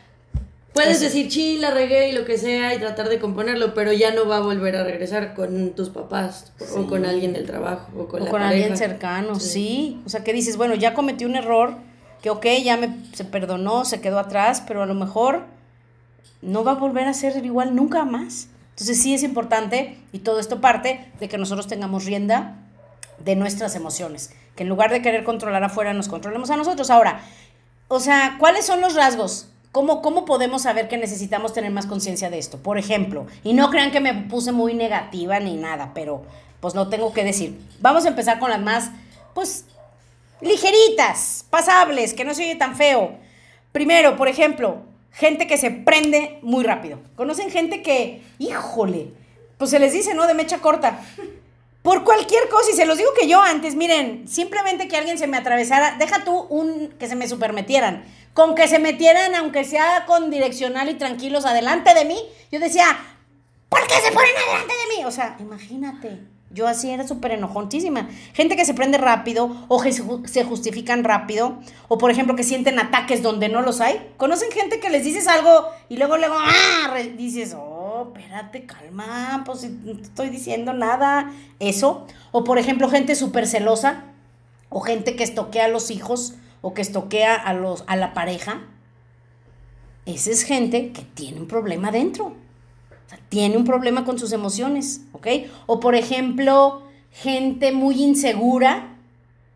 [0.73, 4.13] puedes decir, sí, la regué y lo que sea y tratar de componerlo, pero ya
[4.13, 8.08] no va a volver a regresar con tus papás o con alguien del trabajo o
[8.08, 9.49] con, con alguien cercano, sí.
[9.49, 10.01] sí.
[10.06, 11.75] O sea, que dices, bueno, ya cometí un error,
[12.21, 15.45] que ok, ya me, se perdonó, se quedó atrás, pero a lo mejor
[16.41, 18.47] no va a volver a ser igual nunca más.
[18.71, 22.57] Entonces sí es importante, y todo esto parte de que nosotros tengamos rienda
[23.19, 24.31] de nuestras emociones.
[24.55, 26.89] Que en lugar de querer controlar afuera, nos controlemos a nosotros.
[26.89, 27.21] Ahora,
[27.88, 29.49] o sea, ¿cuáles son los rasgos?
[29.71, 32.57] ¿Cómo, ¿Cómo podemos saber que necesitamos tener más conciencia de esto?
[32.57, 36.23] Por ejemplo, y no crean que me puse muy negativa ni nada, pero
[36.60, 37.60] pues lo tengo que decir.
[37.79, 38.91] Vamos a empezar con las más,
[39.34, 39.65] pues,
[40.41, 43.13] ligeritas, pasables, que no se oye tan feo.
[43.71, 44.81] Primero, por ejemplo,
[45.12, 47.00] gente que se prende muy rápido.
[47.15, 49.13] ¿Conocen gente que, híjole,
[49.58, 50.28] pues se les dice, ¿no?
[50.28, 51.00] De mecha corta.
[51.82, 55.26] Por cualquier cosa, y se los digo que yo antes, miren, simplemente que alguien se
[55.28, 60.06] me atravesara, deja tú un que se me supermetieran, con que se metieran, aunque sea
[60.06, 62.19] con direccional y tranquilos, adelante de mí,
[62.52, 62.86] yo decía,
[63.67, 65.06] ¿por qué se ponen adelante de mí?
[65.06, 66.19] O sea, imagínate,
[66.54, 68.10] yo así era súper enojontísima.
[68.34, 72.80] Gente que se prende rápido o que se justifican rápido, o por ejemplo que sienten
[72.80, 74.12] ataques donde no los hay.
[74.18, 79.70] ¿Conocen gente que les dices algo y luego luego, ah, dices, oh, espérate, calma, pues
[79.70, 81.32] no estoy diciendo nada.
[81.60, 82.06] Eso.
[82.32, 84.04] O por ejemplo, gente súper celosa,
[84.70, 88.62] o gente que estoquea a los hijos, o que estoquea a, a la pareja.
[90.06, 92.36] Esa es gente que tiene un problema dentro.
[93.30, 95.28] Tiene un problema con sus emociones, ¿ok?
[95.65, 98.95] O por ejemplo, gente muy insegura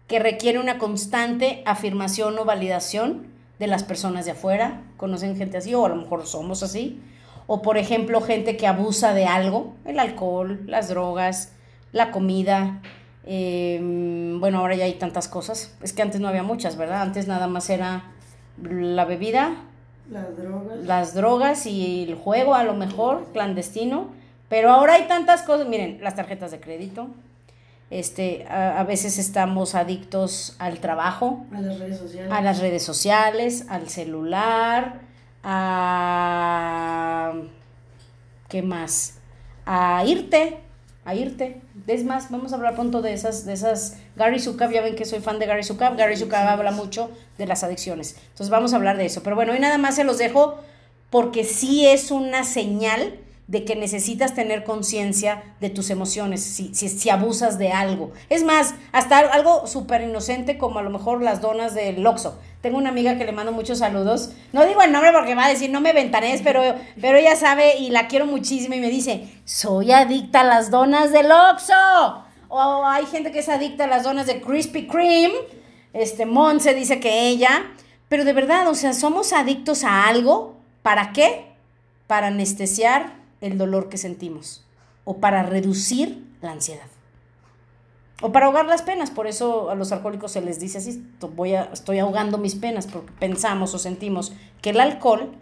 [0.07, 3.27] que requiere una constante afirmación o validación
[3.59, 4.83] de las personas de afuera.
[4.97, 5.73] ¿Conocen gente así?
[5.73, 7.01] O a lo mejor somos así
[7.47, 11.51] o por ejemplo gente que abusa de algo, el alcohol, las drogas,
[11.91, 12.81] la comida.
[13.25, 15.75] Em, bueno, ahora ya hay tantas cosas.
[15.81, 17.01] Es que antes no había muchas, ¿verdad?
[17.01, 18.11] Antes nada más era
[18.61, 19.55] la bebida,
[20.09, 24.09] las drogas, las drogas y el juego a lo mejor clandestino.
[24.49, 25.67] Pero ahora hay tantas cosas.
[25.67, 27.07] Miren, las tarjetas de crédito.
[27.89, 32.83] Este, a, a, veces estamos adictos al trabajo, a las redes sociales, a las redes
[32.83, 35.01] sociales, al celular,
[35.43, 37.33] a...
[38.49, 39.19] ¿Qué más?
[39.65, 40.59] A irte,
[41.05, 41.61] a irte.
[41.87, 43.97] Es más, vamos a hablar pronto de esas, de esas.
[44.15, 45.97] Gary Sukab, ya ven que soy fan de Gary Sukab.
[45.97, 48.15] Gary Sukab habla mucho de las adicciones.
[48.29, 49.23] Entonces vamos a hablar de eso.
[49.23, 50.59] Pero bueno, hoy nada más se los dejo
[51.09, 56.89] porque sí es una señal de que necesitas tener conciencia de tus emociones, si, si,
[56.89, 58.11] si, abusas de algo.
[58.29, 62.39] Es más, hasta algo súper inocente como a lo mejor las donas del Loxo.
[62.61, 64.31] Tengo una amiga que le mando muchos saludos.
[64.51, 66.61] No digo el nombre porque va a decir, no me ventanes, pero,
[66.99, 71.11] pero ella sabe y la quiero muchísimo y me dice, soy adicta a las donas
[71.11, 72.24] del Oxxo.
[72.57, 75.35] O hay gente que es adicta a las donas de Krispy Kreme.
[75.91, 77.65] Este, Monse dice que ella.
[78.07, 80.55] Pero de verdad, o sea, somos adictos a algo.
[80.81, 81.51] ¿Para qué?
[82.07, 84.65] Para anestesiar el dolor que sentimos.
[85.03, 86.87] O para reducir la ansiedad
[88.21, 91.53] o para ahogar las penas, por eso a los alcohólicos se les dice así, voy
[91.53, 95.33] a, estoy ahogando mis penas, porque pensamos o sentimos que el alcohol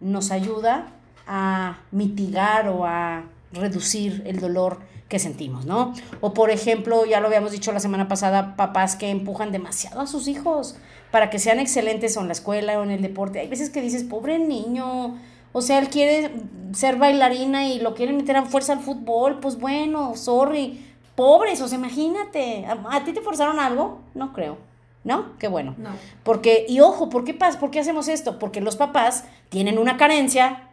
[0.00, 0.88] nos ayuda
[1.28, 5.94] a mitigar o a reducir el dolor que sentimos, ¿no?
[6.20, 10.06] O por ejemplo, ya lo habíamos dicho la semana pasada, papás que empujan demasiado a
[10.06, 10.76] sus hijos
[11.10, 13.38] para que sean excelentes o en la escuela o en el deporte.
[13.38, 15.16] Hay veces que dices, pobre niño,
[15.52, 16.32] o sea, él quiere
[16.72, 21.68] ser bailarina y lo quieren meter a fuerza al fútbol, pues bueno, sorry, pobres, o
[21.68, 24.00] sea, imagínate, ¿A, ti te forzaron algo?
[24.14, 24.58] No creo.
[25.04, 25.38] ¿No?
[25.38, 25.76] Qué bueno.
[25.78, 25.90] No.
[26.24, 27.60] Porque, y ojo, ¿por qué, pasa?
[27.60, 28.40] ¿por qué hacemos esto?
[28.40, 30.68] Porque los papás tienen una carencia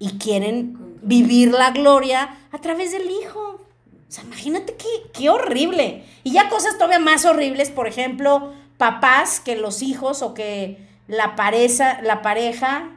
[0.00, 3.40] y quieren vivir la gloria a través del hijo.
[3.40, 6.04] O sea, imagínate qué, qué horrible.
[6.22, 11.36] Y ya cosas todavía más horribles, por ejemplo, papás que los hijos o que la
[11.36, 12.90] pareja, la pareja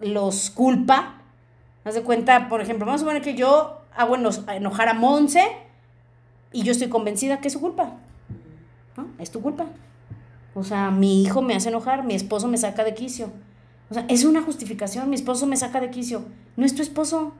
[0.00, 1.14] los culpa.
[1.84, 5.42] Haz de cuenta, por ejemplo, vamos a suponer que yo hago enojar a Monse
[6.52, 7.94] y yo estoy convencida que es su culpa.
[9.18, 9.66] Es tu culpa.
[10.54, 13.30] O sea, mi hijo me hace enojar, mi esposo me saca de quicio.
[13.90, 16.24] O sea, es una justificación, mi esposo me saca de quicio.
[16.56, 17.34] No es tu esposo.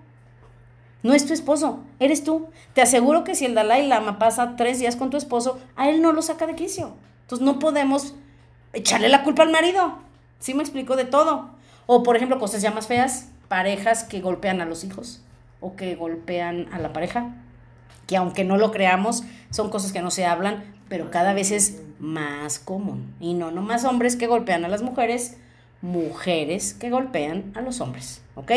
[1.03, 2.49] No es tu esposo, eres tú.
[2.75, 6.03] Te aseguro que si el Dalai Lama pasa tres días con tu esposo, a él
[6.03, 6.95] no lo saca de quicio.
[7.23, 8.15] Entonces no podemos
[8.73, 9.99] echarle la culpa al marido.
[10.39, 11.51] ¿Sí me explico de todo?
[11.87, 15.23] O por ejemplo, cosas ya más feas, parejas que golpean a los hijos
[15.61, 17.33] o que golpean a la pareja
[18.07, 21.83] que aunque no lo creamos, son cosas que no se hablan, pero cada vez es
[21.99, 23.15] más común.
[23.21, 25.37] Y no nomás hombres que golpean a las mujeres,
[25.83, 28.53] mujeres que golpean a los hombres, ¿ok?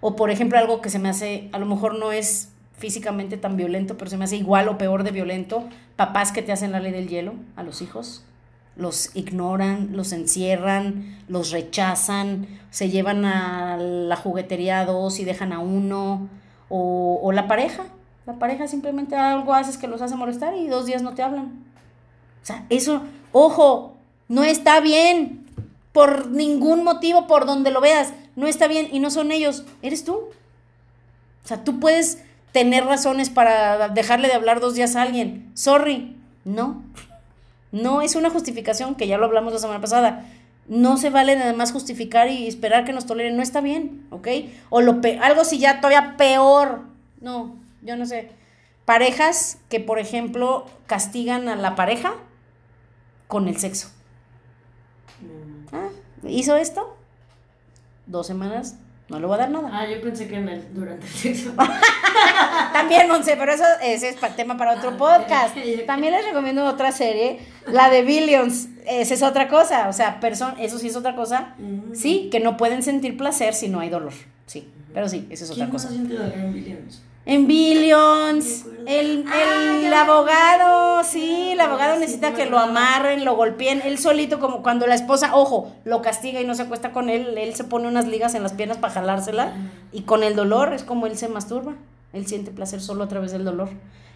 [0.00, 3.56] O por ejemplo algo que se me hace, a lo mejor no es físicamente tan
[3.56, 5.64] violento, pero se me hace igual o peor de violento,
[5.96, 8.24] papás que te hacen la ley del hielo a los hijos,
[8.76, 15.52] los ignoran, los encierran, los rechazan, se llevan a la juguetería a dos y dejan
[15.52, 16.28] a uno,
[16.68, 17.84] o, o la pareja,
[18.26, 21.64] la pareja simplemente algo haces que los hace molestar y dos días no te hablan.
[22.42, 23.96] O sea, eso, ojo,
[24.28, 25.46] no está bien.
[25.92, 30.04] Por ningún motivo, por donde lo veas, no está bien y no son ellos, eres
[30.04, 30.28] tú.
[31.44, 32.22] O sea, tú puedes
[32.52, 35.50] tener razones para dejarle de hablar dos días a alguien.
[35.54, 36.82] Sorry, no.
[37.72, 40.24] No es una justificación, que ya lo hablamos la semana pasada.
[40.68, 43.36] No se vale nada más justificar y esperar que nos toleren.
[43.36, 44.28] No está bien, ¿ok?
[44.70, 46.82] O lo algo si ya todavía peor.
[47.20, 48.30] No, yo no sé.
[48.84, 52.14] Parejas que, por ejemplo, castigan a la pareja
[53.28, 53.88] con el sexo.
[55.20, 55.74] Mm.
[55.74, 55.88] Ah,
[56.26, 56.96] ¿Hizo esto?
[58.06, 58.76] Dos semanas
[59.08, 59.70] no le voy a dar nada.
[59.72, 61.52] Ah, yo pensé que en el, durante el sexo.
[62.72, 65.56] También, Monse, pero eso ese es tema para otro ah, podcast.
[65.86, 67.38] También les recomiendo otra serie,
[67.68, 68.68] la de Billions.
[68.84, 69.88] Esa es otra cosa.
[69.88, 70.18] O sea,
[70.58, 71.54] eso sí es otra cosa.
[71.58, 71.94] Mm.
[71.94, 74.12] Sí, que no pueden sentir placer si no hay dolor.
[74.46, 75.88] Sí, pero sí, esa es otra cosa.
[75.88, 77.02] ¿Quién no sentido en Billions?
[77.26, 83.82] En Billions, el, ah, el abogado, sí, el abogado necesita que lo amarren, lo golpeen,
[83.84, 87.36] él solito como cuando la esposa, ojo, lo castiga y no se acuesta con él,
[87.36, 89.54] él se pone unas ligas en las piernas para jalársela
[89.90, 91.74] y con el dolor es como él se masturba,
[92.12, 93.70] él siente placer solo a través del dolor.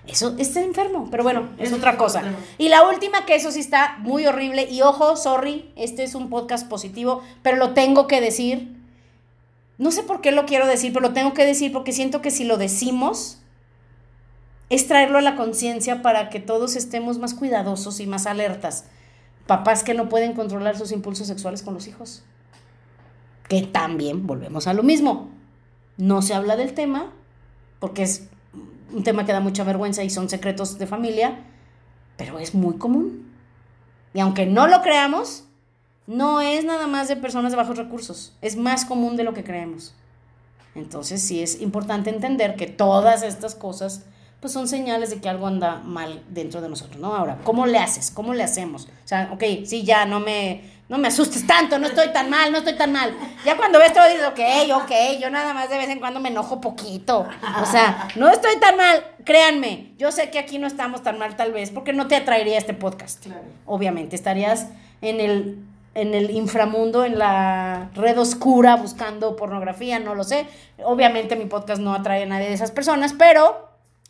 [0.06, 2.22] Eso está enfermo, pero bueno, es otra cosa.
[2.58, 6.30] Y la última, que eso sí está muy horrible, y ojo, sorry, este es un
[6.30, 8.79] podcast positivo, pero lo tengo que decir
[9.80, 12.30] no sé por qué lo quiero decir, pero lo tengo que decir porque siento que
[12.30, 13.38] si lo decimos,
[14.68, 18.84] es traerlo a la conciencia para que todos estemos más cuidadosos y más alertas.
[19.46, 22.22] Papás que no pueden controlar sus impulsos sexuales con los hijos.
[23.48, 25.30] Que también volvemos a lo mismo.
[25.96, 27.14] No se habla del tema
[27.78, 28.28] porque es
[28.92, 31.38] un tema que da mucha vergüenza y son secretos de familia,
[32.18, 33.32] pero es muy común.
[34.12, 35.44] Y aunque no lo creamos,
[36.10, 39.44] no es nada más de personas de bajos recursos, es más común de lo que
[39.44, 39.94] creemos.
[40.74, 44.02] Entonces sí es importante entender que todas estas cosas
[44.40, 47.14] pues son señales de que algo anda mal dentro de nosotros, ¿no?
[47.14, 48.10] Ahora, ¿cómo le haces?
[48.10, 48.86] ¿Cómo le hacemos?
[48.86, 52.50] O sea, ok, sí, ya, no me, no me asustes tanto, no estoy tan mal,
[52.50, 53.14] no estoy tan mal.
[53.44, 54.40] Ya cuando ves todo dices, ok,
[54.82, 57.28] ok, yo nada más de vez en cuando me enojo poquito.
[57.62, 61.36] O sea, no estoy tan mal, créanme, yo sé que aquí no estamos tan mal
[61.36, 63.26] tal vez, porque no te atraería este podcast.
[63.66, 64.68] Obviamente, estarías
[65.02, 70.46] en el en el inframundo, en la red oscura, buscando pornografía, no lo sé.
[70.84, 73.68] Obviamente mi podcast no atrae a nadie de esas personas, pero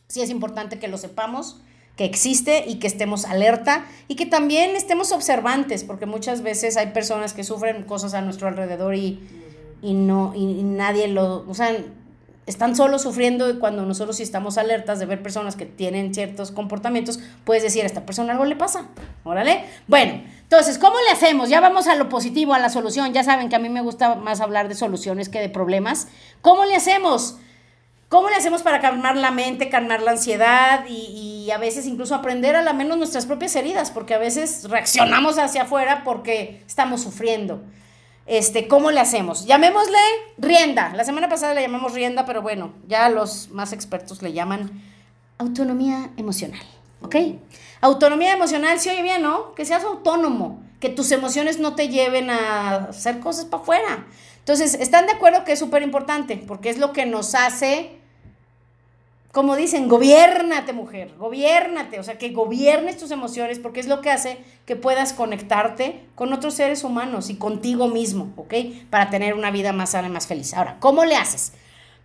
[0.08, 1.60] sí es importante que lo sepamos,
[1.96, 6.88] que existe y que estemos alerta y que también estemos observantes, porque muchas veces hay
[6.88, 9.20] personas que sufren cosas a nuestro alrededor y,
[9.82, 11.54] y no, y, nadie lo, o
[12.50, 17.20] están solo sufriendo cuando nosotros sí estamos alertas de ver personas que tienen ciertos comportamientos,
[17.44, 18.88] puedes decir, a esta persona algo le pasa,
[19.24, 19.64] órale.
[19.86, 21.48] Bueno, entonces, ¿cómo le hacemos?
[21.48, 23.12] Ya vamos a lo positivo, a la solución.
[23.12, 26.08] Ya saben que a mí me gusta más hablar de soluciones que de problemas.
[26.42, 27.38] ¿Cómo le hacemos?
[28.08, 32.16] ¿Cómo le hacemos para calmar la mente, calmar la ansiedad y, y, a veces incluso
[32.16, 33.92] aprender a la menos nuestras propias heridas?
[33.92, 37.62] Porque a veces reaccionamos hacia afuera porque estamos sufriendo.
[38.30, 39.44] Este, ¿Cómo le hacemos?
[39.44, 39.98] Llamémosle
[40.38, 40.92] rienda.
[40.94, 44.70] La semana pasada le llamamos rienda, pero bueno, ya los más expertos le llaman
[45.38, 46.60] autonomía emocional.
[47.02, 47.16] ¿Ok?
[47.80, 49.52] Autonomía emocional, si oye bien, ¿no?
[49.56, 54.06] Que seas autónomo, que tus emociones no te lleven a hacer cosas para afuera.
[54.38, 56.36] Entonces, ¿están de acuerdo que es súper importante?
[56.36, 57.98] Porque es lo que nos hace,
[59.32, 64.10] como dicen, gobiernate mujer, gobiernate, o sea, que gobiernes tus emociones porque es lo que
[64.10, 68.54] hace que puedas conectarte con otros seres humanos y contigo mismo, ¿ok?
[68.90, 70.52] Para tener una vida más sana y más feliz.
[70.52, 71.52] Ahora, ¿cómo le haces?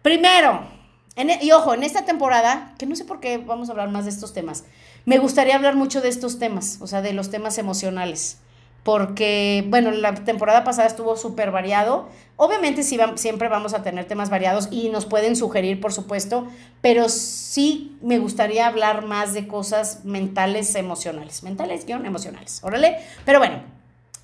[0.03, 0.67] Primero,
[1.15, 4.05] e, y ojo, en esta temporada, que no sé por qué vamos a hablar más
[4.05, 4.65] de estos temas,
[5.05, 8.39] me gustaría hablar mucho de estos temas, o sea, de los temas emocionales,
[8.85, 12.07] porque, bueno, la temporada pasada estuvo súper variado.
[12.35, 16.47] Obviamente sí, siempre vamos a tener temas variados y nos pueden sugerir, por supuesto,
[16.81, 22.99] pero sí me gustaría hablar más de cosas mentales, emocionales, mentales, guion, emocionales, órale.
[23.25, 23.63] Pero bueno,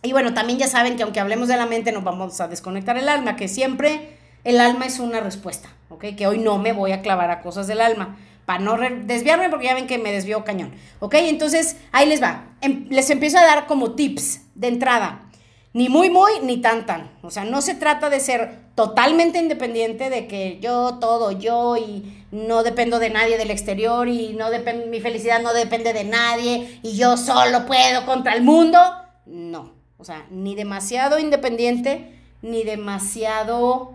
[0.04, 3.00] y bueno, también ya saben que aunque hablemos de la mente, nos vamos a desconectar
[3.00, 6.06] el alma, que siempre el alma es una respuesta, ¿ok?
[6.16, 8.16] Que hoy no me voy a clavar a cosas del alma
[8.52, 10.74] para no desviarme porque ya ven que me desvió cañón.
[11.00, 11.14] ¿Ok?
[11.20, 12.50] Entonces, ahí les va.
[12.60, 15.30] Em, les empiezo a dar como tips de entrada.
[15.72, 17.12] Ni muy, muy, ni tan, tan.
[17.22, 22.26] O sea, no se trata de ser totalmente independiente, de que yo todo, yo y
[22.34, 24.48] no dependo de nadie del exterior y no
[24.90, 28.80] mi felicidad no depende de nadie y yo solo puedo contra el mundo.
[29.26, 29.72] No.
[29.98, 33.94] O sea, ni demasiado independiente, ni demasiado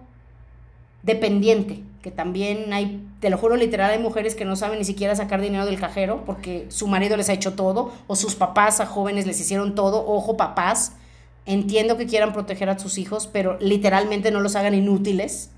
[1.02, 5.16] dependiente que también hay, te lo juro literal, hay mujeres que no saben ni siquiera
[5.16, 8.86] sacar dinero del cajero porque su marido les ha hecho todo o sus papás a
[8.86, 10.92] jóvenes les hicieron todo, ojo papás,
[11.46, 15.50] entiendo que quieran proteger a sus hijos, pero literalmente no los hagan inútiles,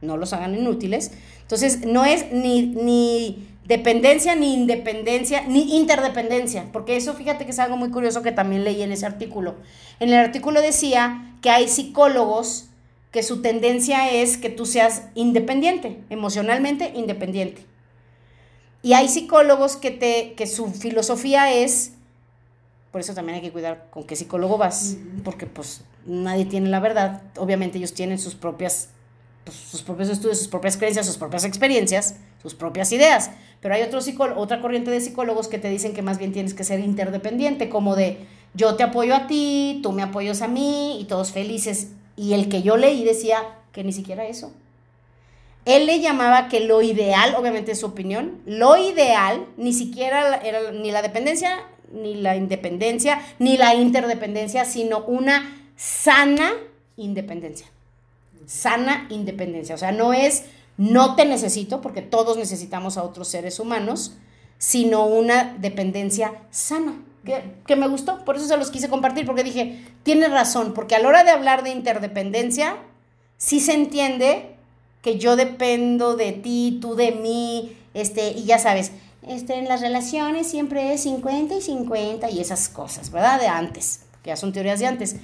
[0.00, 1.12] no los hagan inútiles.
[1.42, 7.58] Entonces, no es ni, ni dependencia, ni independencia, ni interdependencia, porque eso fíjate que es
[7.58, 9.54] algo muy curioso que también leí en ese artículo.
[10.00, 12.70] En el artículo decía que hay psicólogos
[13.14, 17.64] que su tendencia es que tú seas independiente, emocionalmente independiente.
[18.82, 21.92] Y hay psicólogos que, te, que su filosofía es,
[22.90, 26.80] por eso también hay que cuidar con qué psicólogo vas, porque pues nadie tiene la
[26.80, 28.88] verdad, obviamente ellos tienen sus propias
[29.44, 33.30] pues, sus propios estudios, sus propias creencias, sus propias experiencias, sus propias ideas.
[33.60, 34.00] Pero hay otro
[34.34, 37.94] otra corriente de psicólogos que te dicen que más bien tienes que ser interdependiente, como
[37.94, 41.92] de yo te apoyo a ti, tú me apoyas a mí y todos felices.
[42.16, 43.42] Y el que yo leí decía
[43.72, 44.52] que ni siquiera eso.
[45.64, 50.72] Él le llamaba que lo ideal, obviamente es su opinión, lo ideal ni siquiera era
[50.72, 56.52] ni la dependencia, ni la independencia, ni la interdependencia, sino una sana
[56.96, 57.66] independencia
[58.46, 59.74] sana independencia.
[59.74, 60.44] O sea, no es
[60.76, 64.14] no te necesito, porque todos necesitamos a otros seres humanos,
[64.58, 66.94] sino una dependencia sana,
[67.24, 68.24] que, me gustó.
[68.24, 71.30] Por eso se los quise compartir, porque dije, tiene razón, porque a la hora de
[71.30, 72.76] hablar de interdependencia,
[73.36, 74.56] sí se entiende
[75.02, 78.92] que yo dependo de ti, tú de mí, este, y ya sabes,
[79.26, 83.40] este, en las relaciones siempre es 50 y 50 y esas cosas, ¿verdad?
[83.40, 85.16] De antes, que ya son teorías de antes.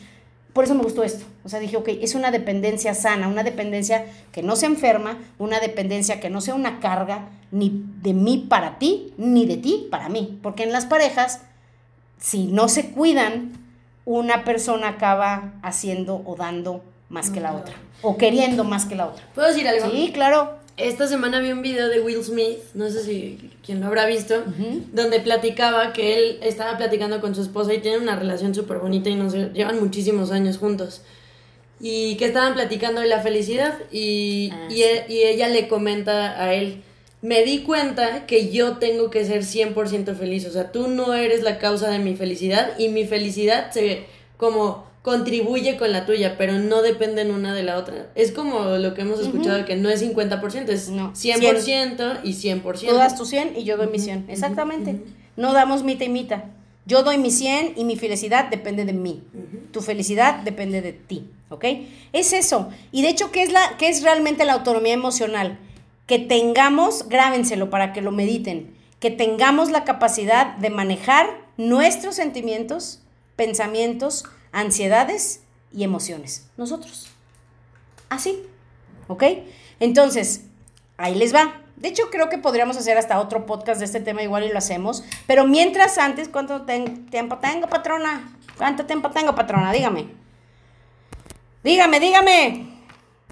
[0.53, 1.25] Por eso me gustó esto.
[1.45, 5.61] O sea, dije, ok, es una dependencia sana, una dependencia que no se enferma, una
[5.61, 10.09] dependencia que no sea una carga ni de mí para ti, ni de ti para
[10.09, 10.39] mí.
[10.43, 11.43] Porque en las parejas,
[12.21, 13.53] si no se cuidan,
[14.05, 17.75] una persona acaba haciendo o dando más que la otra.
[18.03, 19.25] O queriendo más que la otra.
[19.35, 19.91] ¿Puedo decir algo?
[19.91, 20.61] Sí, claro.
[20.77, 24.43] Esta semana vi un video de Will Smith, no sé si quien lo habrá visto,
[24.93, 29.11] donde platicaba que él estaba platicando con su esposa y tienen una relación súper bonita
[29.11, 31.03] y no sé, llevan muchísimos años juntos.
[31.81, 36.55] Y que estaban platicando de la felicidad y, ah, e, y, ella le comenta a
[36.55, 36.83] él,
[37.23, 41.43] me di cuenta que yo tengo que ser 100% feliz, o sea, tú no eres
[41.43, 44.05] la causa de mi felicidad y mi felicidad se
[44.37, 48.09] como contribuye con la tuya, pero no dependen una de la otra.
[48.15, 52.89] Es como lo que hemos escuchado, que no es 50%, es 100%, y 100%.
[52.89, 55.01] Tú das tu 100 y yo doy mi 100, exactamente.
[55.37, 56.45] No damos mitad y mitad.
[56.87, 59.23] Yo doy mi 100 y mi felicidad depende de mí.
[59.73, 61.65] Tu felicidad depende de ti, ¿ok?
[62.13, 62.69] Es eso.
[62.93, 65.59] Y de hecho, ¿qué es, la, qué es realmente la autonomía emocional?
[66.11, 73.01] Que tengamos, grábenselo para que lo mediten, que tengamos la capacidad de manejar nuestros sentimientos,
[73.37, 76.49] pensamientos, ansiedades y emociones.
[76.57, 77.07] Nosotros.
[78.09, 78.43] Así.
[79.07, 79.23] ¿Ok?
[79.79, 80.47] Entonces,
[80.97, 81.61] ahí les va.
[81.77, 84.59] De hecho, creo que podríamos hacer hasta otro podcast de este tema, igual y lo
[84.59, 85.05] hacemos.
[85.29, 88.37] Pero mientras antes, ¿cuánto tiempo tengo, patrona?
[88.59, 89.71] ¿Cuánto tiempo tengo, patrona?
[89.71, 90.09] Dígame.
[91.63, 92.70] Dígame, dígame.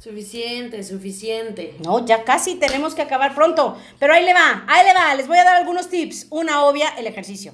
[0.03, 1.75] Suficiente, suficiente.
[1.85, 3.77] No, ya casi tenemos que acabar pronto.
[3.99, 5.15] Pero ahí le va, ahí le va.
[5.15, 6.27] Les voy a dar algunos tips.
[6.31, 7.53] Una obvia, el ejercicio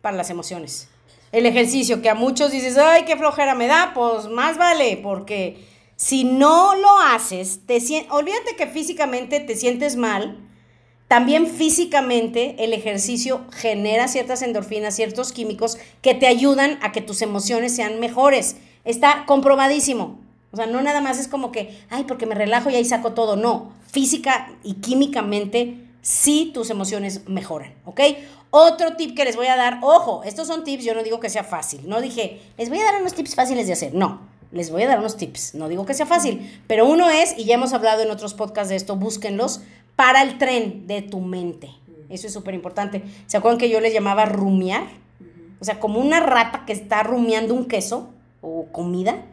[0.00, 0.88] para las emociones
[1.32, 5.66] el ejercicio, que a muchos dices, ay, qué flojera me da, pues más vale, porque
[5.96, 7.78] si no lo haces, te
[8.10, 10.38] olvídate que físicamente te sientes mal,
[11.08, 17.20] también físicamente el ejercicio genera ciertas endorfinas, ciertos químicos que te ayudan a que tus
[17.20, 18.56] emociones sean mejores.
[18.84, 20.21] Está comprobadísimo.
[20.52, 23.12] O sea, no nada más es como que, ay, porque me relajo y ahí saco
[23.12, 23.36] todo.
[23.36, 28.00] No, física y químicamente sí tus emociones mejoran, ¿ok?
[28.50, 31.30] Otro tip que les voy a dar, ojo, estos son tips, yo no digo que
[31.30, 34.70] sea fácil, no dije, les voy a dar unos tips fáciles de hacer, no, les
[34.70, 37.54] voy a dar unos tips, no digo que sea fácil, pero uno es, y ya
[37.54, 39.62] hemos hablado en otros podcasts de esto, búsquenlos,
[39.96, 41.70] para el tren de tu mente.
[42.08, 43.02] Eso es súper importante.
[43.26, 44.84] ¿Se acuerdan que yo les llamaba rumiar?
[45.60, 48.10] O sea, como una rata que está rumiando un queso
[48.42, 49.24] o comida.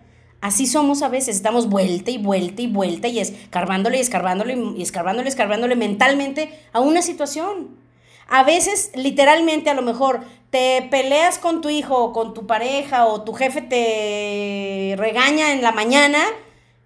[0.42, 4.82] Así somos a veces, estamos vuelta y vuelta y vuelta y escarbándole y escarbándole y
[4.82, 7.78] escarbándole escarbándole mentalmente a una situación.
[8.30, 13.06] A veces, literalmente, a lo mejor te peleas con tu hijo o con tu pareja
[13.06, 16.20] o tu jefe te regaña en la mañana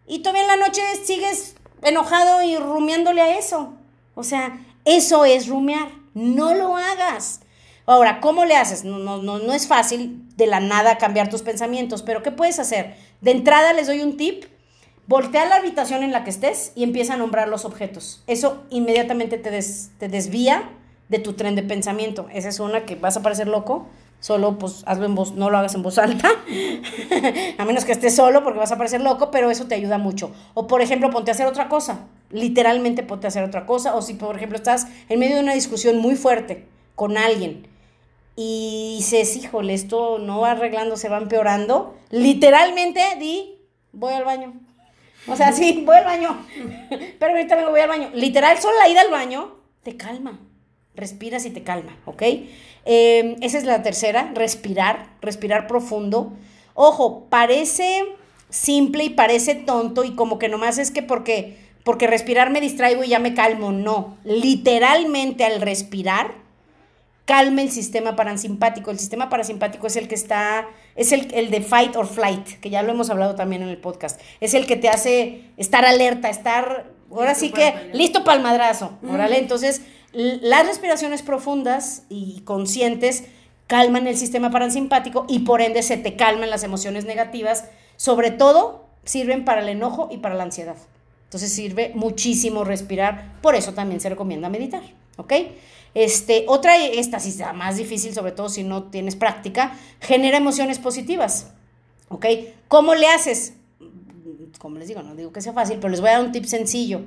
[0.08, 3.74] y todavía en la noche sigues enojado y rumiándole a eso.
[4.16, 5.89] O sea, eso es rumiar.
[6.14, 7.41] No lo hagas.
[7.86, 8.84] Ahora, ¿cómo le haces?
[8.84, 12.95] No, no, no es fácil de la nada cambiar tus pensamientos, pero ¿qué puedes hacer?
[13.24, 14.43] De entrada les doy un tip.
[15.07, 18.21] Voltea la habitación en la que estés y empieza a nombrar los objetos.
[18.28, 20.69] Eso inmediatamente te, desvía
[21.07, 22.28] de tu tren de pensamiento.
[22.34, 23.88] Esa es una que vas a parecer loco,
[24.19, 26.30] solo pues hazlo en voz, no lo hagas en voz alta,
[27.57, 30.32] a menos que estés solo porque vas a parecer loco, pero eso te ayuda mucho.
[30.53, 34.01] O por ejemplo, ponte a hacer otra cosa, literalmente ponte a hacer otra cosa, o
[34.01, 37.67] si por ejemplo estás en medio de una discusión muy fuerte con alguien
[38.36, 43.59] y dices, híjole, esto no va arreglando, se va empeorando, literalmente di,
[43.91, 44.53] voy al baño.
[45.27, 46.45] O sea, sí, voy al baño.
[47.19, 48.09] Pero ahorita me voy al baño.
[48.13, 50.39] Literal, solo la ida al baño te calma
[50.95, 52.21] respiras y te calma, ¿ok?
[52.86, 56.34] Em, esa es la tercera, respirar, respirar profundo.
[56.73, 58.03] Ojo, parece
[58.49, 63.03] simple y parece tonto y como que nomás es que porque porque respirar me distraigo
[63.03, 63.71] y ya me calmo.
[63.71, 66.34] No, literalmente al respirar,
[67.26, 68.91] calme el sistema parasimpático.
[68.91, 72.69] El sistema parasimpático es el que está, es el, el, de fight or flight, que
[72.69, 74.19] ya lo hemos hablado también en el podcast.
[74.39, 78.97] Es el que te hace estar alerta, estar, ahora sí que, listo para el madrazo.
[79.07, 83.26] Órale, entonces, las respiraciones profundas y conscientes
[83.67, 87.65] calman el sistema parasimpático y por ende se te calman las emociones negativas.
[87.95, 90.76] Sobre todo, sirven para el enojo y para la ansiedad.
[91.34, 94.84] Entonces sirve muchísimo respirar, por eso también se recomienda meditar,
[95.17, 95.34] ¿ok?
[95.95, 100.77] Este, otra, esta sí está más difícil, sobre todo si no tienes práctica, genera emociones
[100.77, 101.51] positivas,
[102.09, 102.27] ¿ok?
[102.67, 103.55] ¿Cómo le haces?
[104.59, 106.45] Como les digo, no digo que sea fácil, pero les voy a dar un tip
[106.45, 107.01] sencillo.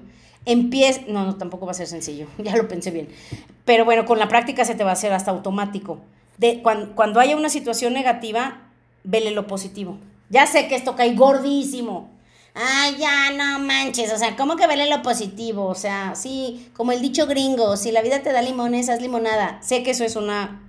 [0.45, 3.07] Empieza, no, no, tampoco va a ser sencillo, ya lo pensé bien.
[3.65, 6.01] Pero bueno, con la práctica se te va a hacer hasta automático.
[6.37, 8.73] De, cuando, cuando haya una situación negativa,
[9.05, 9.99] vele lo positivo.
[10.31, 12.11] Ya sé que esto cae gordísimo,
[12.59, 14.11] Ay, ya, no manches.
[14.13, 15.67] O sea, ¿cómo que vele lo positivo?
[15.67, 19.61] O sea, sí, como el dicho gringo, si la vida te da limones, haz limonada.
[19.63, 20.63] Sé que eso es una.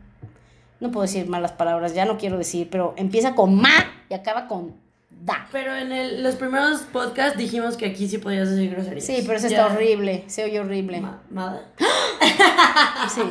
[0.82, 3.74] No puedo decir malas palabras, ya no quiero decir, pero empieza con ma
[4.10, 4.76] y acaba con
[5.22, 5.48] da.
[5.52, 9.06] Pero en el, los primeros podcasts dijimos que aquí sí podías decir groserías.
[9.06, 11.02] Sí, pero eso está horrible, se oye horrible.
[11.30, 11.64] ¿Mada?
[13.16, 13.22] sí.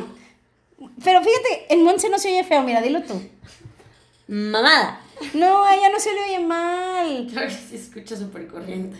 [1.03, 3.21] Pero fíjate, en Monse no se oye feo, mira, dilo tú.
[4.27, 5.01] Mamada.
[5.33, 7.27] No, a ella no se le oye mal.
[7.31, 8.97] Claro que se escucha súper corriente.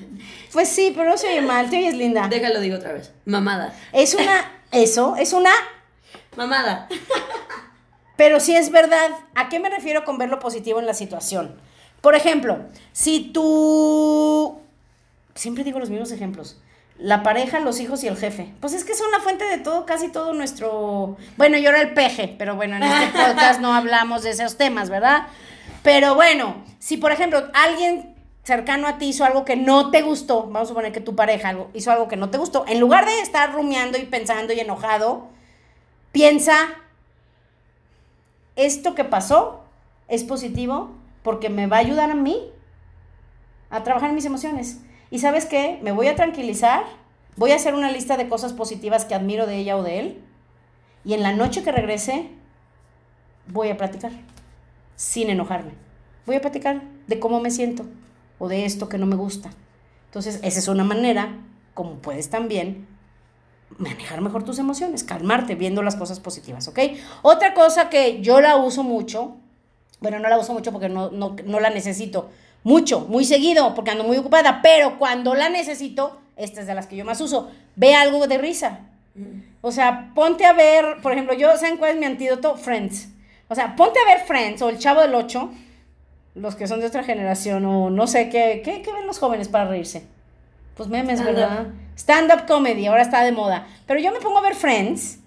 [0.51, 2.27] Pues sí, pero no se oye mal, te oyes linda.
[2.27, 3.11] Déjalo, digo otra vez.
[3.25, 3.73] Mamada.
[3.93, 5.51] Es una, eso, es una...
[6.35, 6.87] Mamada.
[8.15, 9.11] Pero sí es verdad.
[9.35, 11.55] ¿A qué me refiero con ver lo positivo en la situación?
[12.01, 14.59] Por ejemplo, si tú...
[15.35, 16.57] Siempre digo los mismos ejemplos.
[16.97, 18.53] La pareja, los hijos y el jefe.
[18.59, 21.15] Pues es que son la fuente de todo, casi todo nuestro...
[21.37, 24.89] Bueno, yo era el peje, pero bueno, en este podcast no hablamos de esos temas,
[24.89, 25.27] ¿verdad?
[25.87, 28.13] Pero bueno, si por ejemplo alguien
[28.43, 31.55] cercano a ti hizo algo que no te gustó, vamos a suponer que tu pareja
[31.73, 35.29] hizo algo que no te gustó, en lugar de estar rumiando y pensando y enojado,
[36.11, 36.57] piensa,
[38.57, 39.63] esto que pasó
[40.09, 40.91] es positivo
[41.23, 42.51] porque me va a ayudar a mí
[43.69, 44.81] a trabajar mis emociones.
[45.09, 46.83] Y sabes qué, me voy a tranquilizar,
[47.37, 50.23] voy a hacer una lista de cosas positivas que admiro de ella o de él,
[51.05, 52.27] y en la noche que regrese,
[53.47, 54.11] voy a platicar
[54.97, 55.71] sin enojarme.
[56.25, 57.85] Voy a platicar de cómo me siento
[58.37, 59.49] o de esto que no me gusta.
[60.07, 61.37] Entonces, esa es una manera
[61.73, 62.87] como puedes también
[63.77, 66.79] manejar mejor tus emociones, calmarte viendo las cosas positivas, ¿ok?
[67.21, 69.35] Otra cosa que yo la uso mucho,
[69.99, 72.29] bueno, no la uso mucho porque no, no, no la necesito
[72.63, 76.87] mucho, muy seguido, porque ando muy ocupada, pero cuando la necesito, esta es de las
[76.87, 78.79] que yo más uso, ve algo de risa.
[79.13, 79.41] Mm.
[79.61, 82.55] O sea, ponte a ver, por ejemplo, yo, ¿saben cuál es mi antídoto?
[82.55, 83.09] Friends.
[83.49, 85.51] O sea, ponte a ver Friends o El Chavo del Ocho,
[86.35, 89.65] los que son de otra generación, o no sé, ¿qué, qué, ven los jóvenes para
[89.69, 90.05] reírse?
[90.75, 91.67] Pues memes, ¿verdad?
[91.97, 93.67] Stand-up comedy, ahora está de moda.
[93.87, 95.19] Pero yo me pongo a ver Friends,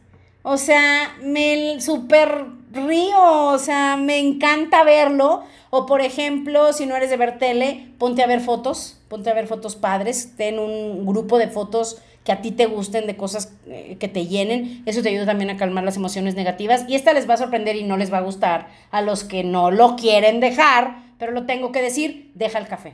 [0.42, 5.42] o sea, me super río, o sea, me encanta verlo.
[5.70, 9.34] O por ejemplo, si no eres de ver tele, ponte a ver fotos, ponte a
[9.34, 12.00] ver fotos padres, ten un grupo de fotos
[12.30, 14.84] que a ti te gusten, de cosas eh, que te llenen.
[14.86, 16.84] Eso te ayuda también a calmar las emociones negativas.
[16.86, 19.42] Y esta les va a sorprender y no les va a gustar a los que
[19.42, 22.92] no lo quieren dejar, pero lo tengo que decir, deja el café.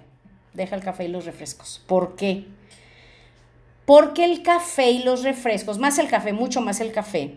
[0.55, 1.83] Deja el café y los refrescos.
[1.87, 2.47] ¿Por qué?
[3.85, 7.35] Porque el café y los refrescos, más el café, mucho más el café,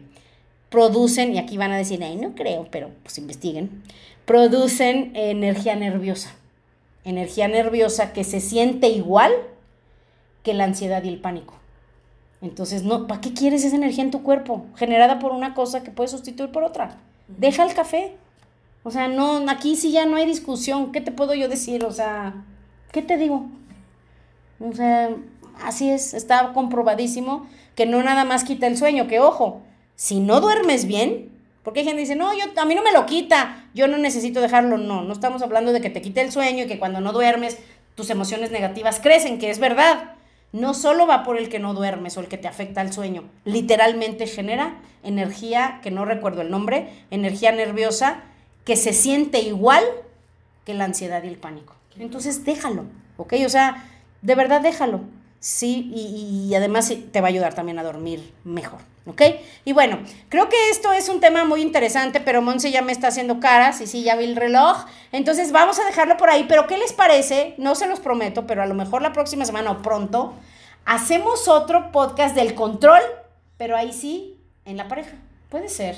[0.70, 3.84] producen, y aquí van a decir, ay, no creo, pero pues investiguen,
[4.24, 6.34] producen energía nerviosa.
[7.04, 9.34] Energía nerviosa que se siente igual
[10.44, 11.60] que la ansiedad y el pánico.
[12.42, 14.66] Entonces, no, ¿para qué quieres esa energía en tu cuerpo?
[14.76, 16.98] Generada por una cosa que puedes sustituir por otra.
[17.28, 18.16] Deja el café.
[18.84, 20.92] O sea, no, aquí sí ya no hay discusión.
[20.92, 21.84] ¿Qué te puedo yo decir?
[21.84, 22.46] O sea,
[22.92, 23.48] ¿qué te digo?
[24.60, 25.10] O sea,
[25.64, 29.62] así es, está comprobadísimo que no nada más quita el sueño, que ojo,
[29.96, 31.30] si no duermes bien,
[31.64, 33.98] porque hay gente que dice, no, yo, a mí no me lo quita, yo no
[33.98, 37.00] necesito dejarlo, no, no estamos hablando de que te quite el sueño y que cuando
[37.00, 37.58] no duermes
[37.96, 40.16] tus emociones negativas crecen, que es verdad,
[40.52, 43.24] no solo va por el que no duermes o el que te afecta el sueño,
[43.46, 48.24] literalmente genera energía, que no recuerdo el nombre, energía nerviosa,
[48.66, 49.84] que se siente igual
[50.66, 51.76] que la ansiedad y el pánico.
[51.98, 52.86] Entonces déjalo,
[53.18, 53.34] ¿ok?
[53.46, 53.86] O sea,
[54.22, 55.02] de verdad déjalo,
[55.40, 55.92] ¿sí?
[55.94, 58.80] Y, y además te va a ayudar también a dormir mejor.
[59.06, 59.22] ¿Ok?
[59.66, 59.98] Y bueno,
[60.30, 63.82] creo que esto es un tema muy interesante, pero Monse ya me está haciendo caras
[63.82, 64.86] y sí, ya vi el reloj.
[65.12, 67.56] Entonces vamos a dejarlo por ahí, pero ¿qué les parece?
[67.58, 70.36] No se los prometo, pero a lo mejor la próxima semana o pronto
[70.86, 73.02] hacemos otro podcast del control,
[73.58, 75.16] pero ahí sí, en la pareja.
[75.50, 75.98] Puede ser.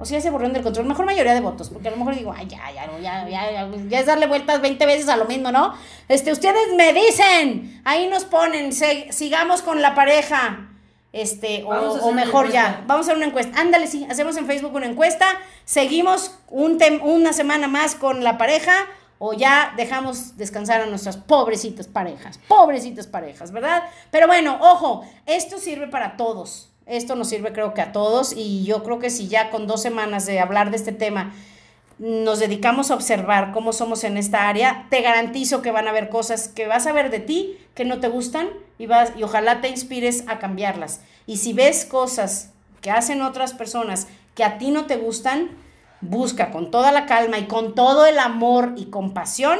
[0.00, 2.16] O si ya se borrón del control, mejor mayoría de votos, porque a lo mejor
[2.16, 5.26] digo, ay, ya, ya, ya, ya, ya, ya es darle vueltas 20 veces a lo
[5.26, 5.74] mismo, ¿no?
[6.08, 10.70] Este, ustedes me dicen, ahí nos ponen, sigamos con la pareja,
[11.12, 14.86] este, o, mejor ya, vamos a hacer una encuesta, ándale, sí, hacemos en Facebook una
[14.86, 15.26] encuesta,
[15.66, 18.72] seguimos un una semana más con la pareja,
[19.18, 23.82] o ya dejamos descansar a nuestras pobrecitas parejas, pobrecitas parejas, ¿verdad?
[24.10, 26.69] Pero bueno, ojo, esto sirve para todos.
[26.86, 29.82] Esto nos sirve creo que a todos y yo creo que si ya con dos
[29.82, 31.32] semanas de hablar de este tema
[32.00, 36.08] nos dedicamos a observar cómo somos en esta área, te garantizo que van a haber
[36.08, 39.60] cosas que vas a ver de ti que no te gustan y, vas, y ojalá
[39.60, 41.02] te inspires a cambiarlas.
[41.26, 45.50] Y si ves cosas que hacen otras personas que a ti no te gustan,
[46.00, 49.58] busca con toda la calma y con todo el amor y compasión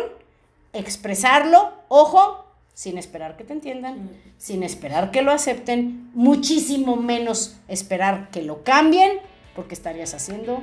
[0.72, 8.30] expresarlo, ojo, sin esperar que te entiendan, sin esperar que lo acepten, muchísimo menos esperar
[8.30, 9.18] que lo cambien,
[9.54, 10.62] porque estarías haciendo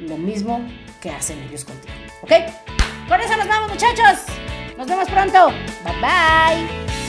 [0.00, 0.60] lo mismo
[1.00, 1.94] que hacen ellos contigo.
[2.22, 2.32] ¿Ok?
[3.08, 4.24] Con eso nos vamos muchachos.
[4.76, 5.48] Nos vemos pronto.
[5.84, 7.03] Bye bye.